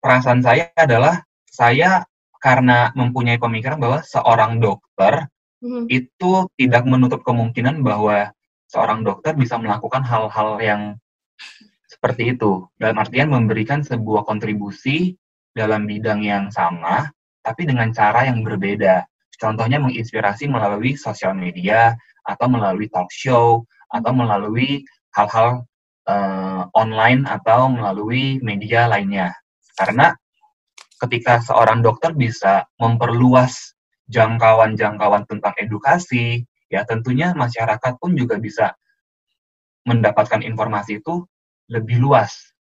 perasaan 0.00 0.44
saya 0.44 0.68
adalah 0.76 1.16
saya 1.48 2.04
karena 2.40 2.92
mempunyai 2.96 3.36
pemikiran 3.36 3.76
bahwa 3.76 4.00
seorang 4.00 4.60
dokter 4.60 5.28
mm-hmm. 5.60 5.84
itu 5.92 6.48
tidak 6.56 6.84
menutup 6.88 7.20
kemungkinan 7.20 7.84
bahwa 7.84 8.32
seorang 8.68 9.04
dokter 9.04 9.36
bisa 9.36 9.60
melakukan 9.60 10.00
hal-hal 10.04 10.56
yang 10.60 10.82
seperti 11.90 12.38
itu. 12.38 12.70
Dalam 12.78 13.02
artian 13.02 13.34
memberikan 13.34 13.82
sebuah 13.82 14.22
kontribusi 14.22 15.18
dalam 15.50 15.90
bidang 15.90 16.22
yang 16.22 16.46
sama, 16.54 17.10
tapi 17.42 17.66
dengan 17.66 17.90
cara 17.90 18.30
yang 18.30 18.46
berbeda. 18.46 19.02
Contohnya 19.34 19.82
menginspirasi 19.82 20.46
melalui 20.46 20.94
sosial 20.94 21.34
media, 21.34 21.98
atau 22.22 22.46
melalui 22.46 22.86
talk 22.86 23.10
show, 23.10 23.66
atau 23.90 24.12
melalui 24.14 24.86
hal-hal 25.18 25.66
uh, 26.06 26.70
online, 26.78 27.26
atau 27.26 27.66
melalui 27.66 28.38
media 28.44 28.86
lainnya. 28.86 29.34
Karena 29.74 30.14
ketika 31.02 31.42
seorang 31.42 31.82
dokter 31.82 32.14
bisa 32.14 32.68
memperluas 32.78 33.74
jangkauan-jangkauan 34.12 35.26
tentang 35.26 35.56
edukasi, 35.58 36.44
ya 36.70 36.86
tentunya 36.86 37.34
masyarakat 37.34 37.98
pun 37.98 38.14
juga 38.14 38.36
bisa 38.38 38.76
mendapatkan 39.88 40.44
informasi 40.44 41.00
itu 41.00 41.24
lebih 41.70 42.02
luas. 42.02 42.52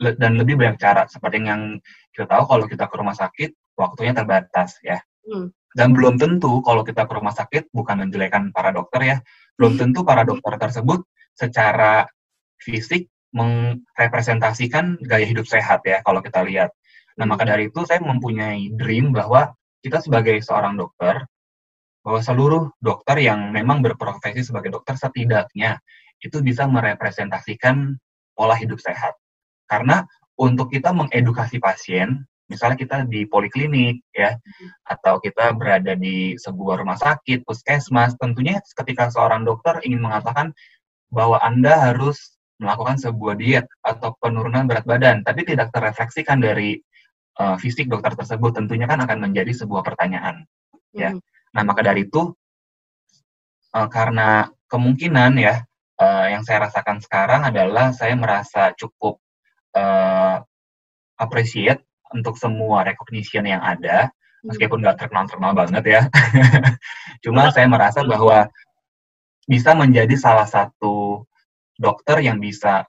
Dan 0.00 0.34
lebih 0.34 0.58
banyak 0.58 0.80
cara. 0.82 1.06
Seperti 1.06 1.44
yang 1.44 1.78
kita 2.10 2.26
tahu 2.26 2.42
kalau 2.50 2.64
kita 2.66 2.90
ke 2.90 2.96
rumah 2.98 3.14
sakit 3.14 3.54
waktunya 3.78 4.16
terbatas 4.16 4.80
ya. 4.82 4.98
Hmm. 5.20 5.52
dan 5.76 5.94
belum 5.94 6.18
tentu 6.18 6.58
kalau 6.64 6.82
kita 6.82 7.06
ke 7.06 7.12
rumah 7.14 7.30
sakit 7.30 7.70
bukan 7.70 8.08
menjelekan 8.08 8.50
para 8.50 8.74
dokter 8.74 9.00
ya 9.04 9.16
belum 9.60 9.76
tentu 9.76 10.02
para 10.02 10.24
dokter 10.24 10.56
tersebut 10.56 11.04
secara 11.36 12.08
fisik 12.56 13.12
merepresentasikan 13.30 14.98
gaya 15.04 15.28
hidup 15.28 15.46
sehat 15.46 15.86
ya 15.86 16.02
kalau 16.02 16.18
kita 16.18 16.42
lihat. 16.42 16.72
Nah 17.14 17.28
maka 17.28 17.46
dari 17.46 17.70
itu 17.70 17.84
saya 17.86 18.02
mempunyai 18.02 18.74
dream 18.74 19.14
bahwa 19.14 19.54
kita 19.84 20.02
sebagai 20.02 20.40
seorang 20.42 20.74
dokter 20.74 21.22
bahwa 22.00 22.20
seluruh 22.24 22.72
dokter 22.80 23.20
yang 23.20 23.52
memang 23.52 23.84
berprofesi 23.84 24.42
sebagai 24.42 24.72
dokter 24.72 24.96
setidaknya 24.96 25.78
itu 26.18 26.40
bisa 26.40 26.64
merepresentasikan 26.66 27.94
pola 28.40 28.56
hidup 28.56 28.80
sehat. 28.80 29.12
Karena 29.68 30.08
untuk 30.40 30.72
kita 30.72 30.96
mengedukasi 30.96 31.60
pasien, 31.60 32.24
misalnya 32.48 32.80
kita 32.80 32.96
di 33.04 33.28
poliklinik 33.28 34.00
ya, 34.16 34.40
atau 34.88 35.20
kita 35.20 35.52
berada 35.52 35.92
di 35.92 36.40
sebuah 36.40 36.80
rumah 36.80 36.96
sakit, 36.96 37.44
puskesmas, 37.44 38.16
tentunya 38.16 38.56
ketika 38.64 39.12
seorang 39.12 39.44
dokter 39.44 39.84
ingin 39.84 40.00
mengatakan 40.00 40.56
bahwa 41.12 41.36
Anda 41.44 41.92
harus 41.92 42.40
melakukan 42.56 42.96
sebuah 42.96 43.36
diet 43.36 43.68
atau 43.84 44.16
penurunan 44.16 44.64
berat 44.64 44.88
badan, 44.88 45.20
tapi 45.20 45.44
tidak 45.44 45.68
terrefleksikan 45.76 46.40
dari 46.40 46.80
uh, 47.36 47.60
fisik 47.60 47.92
dokter 47.92 48.16
tersebut, 48.16 48.56
tentunya 48.56 48.88
kan 48.88 49.04
akan 49.04 49.28
menjadi 49.28 49.52
sebuah 49.52 49.84
pertanyaan. 49.84 50.48
Ya, 50.96 51.12
hmm. 51.12 51.20
nah 51.52 51.62
maka 51.62 51.84
dari 51.84 52.08
itu 52.08 52.32
uh, 53.76 53.88
karena 53.92 54.50
kemungkinan 54.66 55.38
ya 55.38 55.62
uh, 56.00 56.26
yang 56.32 56.42
saya 56.42 56.66
rasakan 56.66 56.98
sekarang 57.04 57.44
adalah 57.44 57.92
saya 57.92 58.16
merasa 58.16 58.72
cukup 58.74 59.20
uh, 59.76 60.40
appreciate 61.20 61.84
untuk 62.10 62.40
semua 62.40 62.82
recognition 62.82 63.46
yang 63.46 63.62
ada, 63.62 64.10
meskipun 64.42 64.82
nggak 64.82 64.98
terkenal-terkenal 64.98 65.52
banget 65.52 65.84
ya. 65.86 66.02
Cuma 67.24 67.52
saya 67.52 67.68
merasa 67.68 68.02
bahwa 68.02 68.48
bisa 69.46 69.76
menjadi 69.76 70.16
salah 70.16 70.48
satu 70.48 71.22
dokter 71.78 72.24
yang 72.24 72.40
bisa 72.40 72.88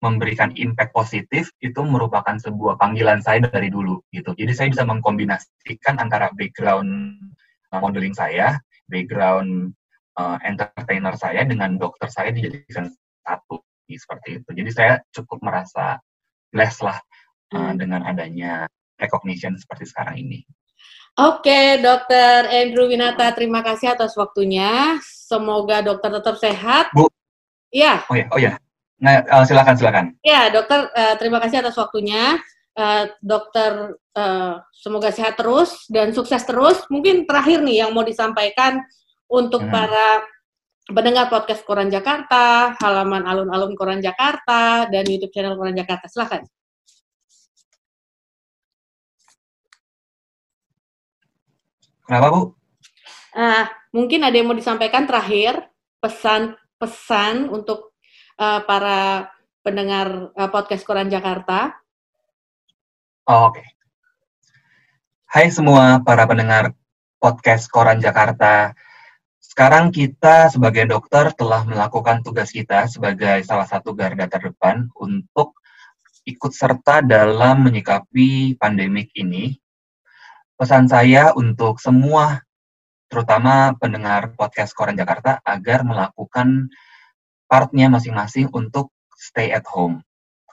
memberikan 0.00 0.48
impact 0.56 0.96
positif 0.96 1.52
itu 1.60 1.80
merupakan 1.84 2.32
sebuah 2.40 2.80
panggilan 2.80 3.20
saya 3.20 3.44
dari 3.44 3.68
dulu 3.68 4.00
gitu. 4.16 4.32
Jadi 4.32 4.52
saya 4.56 4.68
bisa 4.72 4.84
mengkombinasikan 4.88 6.00
antara 6.00 6.32
background 6.32 7.20
modeling 7.68 8.16
saya, 8.16 8.56
background 8.88 9.76
uh, 10.20 10.36
entertainer 10.44 11.16
saya 11.16 11.48
dengan 11.48 11.80
dokter 11.80 12.12
saya 12.12 12.28
dijadikan 12.28 12.92
satu 13.24 13.64
seperti 13.88 14.38
itu. 14.38 14.48
Jadi 14.54 14.70
saya 14.70 14.92
cukup 15.10 15.40
merasa 15.42 15.98
blessed 16.52 16.86
lah 16.86 16.98
uh, 17.56 17.72
dengan 17.74 18.04
adanya 18.04 18.68
recognition 19.00 19.56
seperti 19.56 19.88
sekarang 19.88 20.20
ini. 20.20 20.44
Oke, 21.18 21.82
Dokter 21.82 22.46
Andrew 22.46 22.86
Winata, 22.86 23.34
terima 23.34 23.66
kasih 23.66 23.98
atas 23.98 24.14
waktunya. 24.14 24.94
Semoga 25.02 25.82
dokter 25.82 26.22
tetap 26.22 26.38
sehat. 26.38 26.94
Bu. 26.94 27.10
Iya. 27.74 28.06
Oh 28.06 28.16
ya, 28.16 28.26
oh 28.30 28.38
ya. 28.38 28.52
Nah, 29.02 29.26
uh, 29.26 29.44
silakan, 29.44 29.74
silakan. 29.74 30.04
Ya, 30.22 30.52
dokter, 30.54 30.86
uh, 30.94 31.14
terima 31.18 31.42
kasih 31.42 31.66
atas 31.66 31.74
waktunya. 31.74 32.38
Uh, 32.78 33.10
dokter, 33.20 33.98
uh, 34.14 34.62
semoga 34.70 35.10
sehat 35.10 35.34
terus 35.34 35.90
dan 35.90 36.14
sukses 36.14 36.46
terus. 36.46 36.86
Mungkin 36.86 37.26
terakhir 37.26 37.58
nih 37.66 37.84
yang 37.84 37.90
mau 37.90 38.06
disampaikan 38.06 38.78
untuk 39.30 39.62
hmm. 39.62 39.70
para 39.70 40.26
pendengar 40.90 41.30
podcast 41.30 41.62
Koran 41.62 41.86
Jakarta, 41.86 42.74
halaman 42.82 43.22
alun-alun 43.22 43.78
Koran 43.78 44.02
Jakarta, 44.02 44.90
dan 44.90 45.06
YouTube 45.06 45.30
channel 45.30 45.54
Koran 45.54 45.78
Jakarta. 45.78 46.10
Silahkan. 46.10 46.42
Kenapa 52.10 52.26
Bu? 52.34 52.42
Uh, 53.30 53.64
mungkin 53.94 54.26
ada 54.26 54.34
yang 54.34 54.50
mau 54.50 54.58
disampaikan 54.58 55.06
terakhir 55.06 55.62
pesan-pesan 56.02 57.46
untuk 57.54 57.94
uh, 58.42 58.66
para 58.66 59.30
pendengar 59.62 60.34
uh, 60.34 60.50
podcast 60.50 60.82
Koran 60.82 61.06
Jakarta. 61.06 61.78
Oh, 63.30 63.46
Oke. 63.46 63.62
Okay. 63.62 63.66
Hai 65.30 65.46
semua 65.54 66.02
para 66.02 66.26
pendengar 66.26 66.74
podcast 67.22 67.70
Koran 67.70 68.02
Jakarta. 68.02 68.74
Sekarang 69.40 69.88
kita 69.88 70.52
sebagai 70.52 70.84
dokter 70.84 71.32
telah 71.32 71.64
melakukan 71.64 72.20
tugas 72.20 72.52
kita 72.52 72.84
sebagai 72.92 73.40
salah 73.48 73.64
satu 73.64 73.96
garda 73.96 74.28
terdepan 74.28 74.92
untuk 75.00 75.56
ikut 76.28 76.52
serta 76.52 77.00
dalam 77.00 77.64
menyikapi 77.64 78.60
pandemik 78.60 79.08
ini. 79.16 79.56
Pesan 80.60 80.92
saya 80.92 81.32
untuk 81.32 81.80
semua, 81.80 82.44
terutama 83.08 83.72
pendengar 83.80 84.36
podcast 84.36 84.76
Koran 84.76 85.00
Jakarta, 85.00 85.40
agar 85.40 85.88
melakukan 85.88 86.68
partnya 87.48 87.88
masing-masing 87.88 88.52
untuk 88.52 88.92
stay 89.16 89.48
at 89.56 89.64
home. 89.64 90.04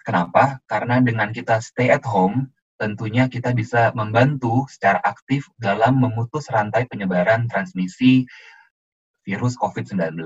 Kenapa? 0.08 0.64
Karena 0.64 1.04
dengan 1.04 1.36
kita 1.36 1.60
stay 1.60 1.92
at 1.92 2.08
home, 2.08 2.56
tentunya 2.80 3.28
kita 3.28 3.52
bisa 3.52 3.92
membantu 3.92 4.64
secara 4.72 5.04
aktif 5.04 5.52
dalam 5.60 6.00
memutus 6.00 6.48
rantai 6.48 6.88
penyebaran 6.88 7.52
transmisi 7.52 8.24
virus 9.28 9.60
COVID-19. 9.60 10.24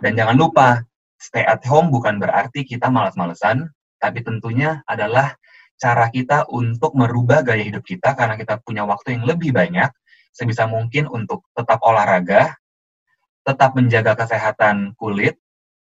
Dan 0.00 0.12
jangan 0.16 0.36
lupa, 0.40 0.80
stay 1.20 1.44
at 1.44 1.60
home 1.68 1.92
bukan 1.92 2.16
berarti 2.16 2.64
kita 2.64 2.88
malas-malesan, 2.88 3.68
tapi 4.00 4.24
tentunya 4.24 4.80
adalah 4.88 5.36
cara 5.76 6.08
kita 6.08 6.48
untuk 6.48 6.96
merubah 6.96 7.44
gaya 7.44 7.60
hidup 7.60 7.84
kita 7.84 8.16
karena 8.16 8.40
kita 8.40 8.56
punya 8.64 8.88
waktu 8.88 9.20
yang 9.20 9.28
lebih 9.28 9.52
banyak, 9.52 9.92
sebisa 10.32 10.64
mungkin 10.64 11.12
untuk 11.12 11.44
tetap 11.52 11.84
olahraga, 11.84 12.56
tetap 13.44 13.76
menjaga 13.76 14.16
kesehatan 14.16 14.96
kulit, 14.96 15.36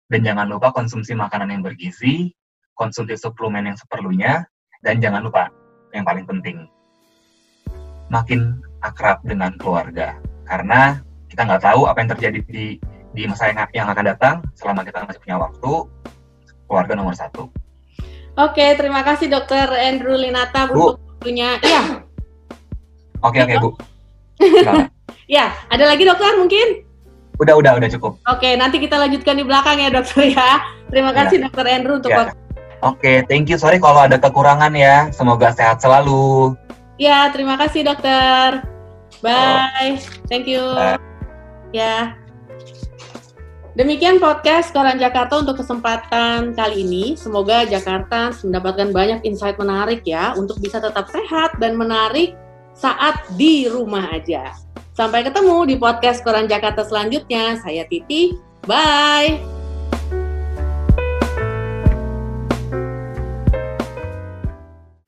dan 0.05 0.21
jangan 0.21 0.45
lupa 0.45 0.69
konsumsi 0.69 1.17
makanan 1.17 1.49
yang 1.49 1.65
bergizi, 1.65 2.29
konsumsi 2.77 3.17
suplemen 3.17 3.73
yang 3.73 3.77
seperlunya, 3.79 4.45
dan 4.86 5.01
jangan 5.01 5.25
lupa 5.25 5.49
yang 5.97 6.05
paling 6.05 6.29
penting 6.29 6.69
makin 8.10 8.62
akrab 8.86 9.17
dengan 9.25 9.58
keluarga 9.58 10.19
karena 10.45 11.01
kita 11.36 11.52
nggak 11.52 11.67
tahu 11.67 11.84
apa 11.84 12.00
yang 12.00 12.10
terjadi 12.15 12.39
di 12.48 12.80
di 13.12 13.28
masa 13.28 13.52
yang, 13.52 13.67
yang 13.76 13.88
akan 13.91 14.06
datang 14.08 14.36
selama 14.56 14.88
kita 14.88 15.04
masih 15.04 15.19
punya 15.19 15.36
waktu 15.36 15.71
keluarga 16.71 16.93
nomor 16.95 17.12
satu. 17.12 17.52
Oke, 18.39 18.63
terima 18.80 19.04
kasih 19.04 19.28
Dokter 19.28 19.67
Andrew 19.67 20.15
Linata 20.15 20.71
Bu. 20.71 20.95
untuk 20.95 21.04
waktunya. 21.12 21.60
Iya. 21.60 21.84
Oke 23.19 23.43
oke 23.43 23.56
Bu. 23.60 23.69
ya, 25.36 25.52
ada 25.67 25.84
lagi 25.84 26.08
dokter 26.08 26.39
mungkin? 26.39 26.88
Udah 27.36 27.60
udah 27.60 27.84
udah 27.84 27.89
cukup. 27.91 28.15
Oke, 28.32 28.56
nanti 28.56 28.80
kita 28.80 28.95
lanjutkan 28.95 29.36
di 29.36 29.43
belakang 29.43 29.76
ya 29.76 29.91
dokter 29.91 30.32
ya. 30.32 30.63
Terima 30.88 31.12
kasih 31.12 31.43
ya. 31.43 31.52
Dokter 31.52 31.65
Andrew 31.67 32.00
untuk 32.00 32.15
ya. 32.15 32.19
waktu 32.24 32.36
Oke, 32.84 33.00
okay, 33.02 33.17
thank 33.28 33.52
you. 33.52 33.60
Sorry 33.60 33.80
kalau 33.80 34.08
ada 34.08 34.15
kekurangan 34.15 34.71
ya. 34.71 35.12
Semoga 35.12 35.52
sehat 35.52 35.84
selalu. 35.84 36.56
Ya, 36.95 37.28
terima 37.32 37.60
kasih 37.60 37.84
dokter. 37.84 38.63
Bye. 39.19 40.00
Oh. 40.00 40.28
Thank 40.32 40.48
you. 40.48 40.63
Bye. 40.63 41.14
Ya. 41.75 42.15
Demikian 43.75 44.23
podcast 44.23 44.71
Koran 44.71 44.95
Jakarta 44.95 45.43
untuk 45.43 45.59
kesempatan 45.59 46.55
kali 46.55 46.88
ini. 46.88 47.19
Semoga 47.19 47.67
Jakarta 47.67 48.31
mendapatkan 48.47 48.95
banyak 48.95 49.27
insight 49.27 49.59
menarik 49.59 50.07
ya 50.07 50.31
untuk 50.39 50.55
bisa 50.63 50.79
tetap 50.79 51.11
sehat 51.11 51.59
dan 51.59 51.75
menarik 51.75 52.31
saat 52.71 53.19
di 53.35 53.67
rumah 53.67 54.07
aja. 54.15 54.55
Sampai 54.95 55.27
ketemu 55.27 55.67
di 55.67 55.75
podcast 55.75 56.23
Koran 56.23 56.47
Jakarta 56.47 56.88
selanjutnya. 56.88 57.59
Saya 57.59 57.83
Titi. 57.91 58.39
Bye. 58.63 59.43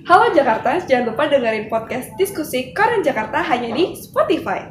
Halo 0.08 0.32
Jakarta, 0.36 0.84
jangan 0.84 1.16
lupa 1.16 1.32
dengerin 1.32 1.72
podcast 1.72 2.12
diskusi 2.20 2.76
Koran 2.76 3.04
Jakarta 3.04 3.40
hanya 3.44 3.72
di 3.72 3.96
Spotify. 3.96 4.64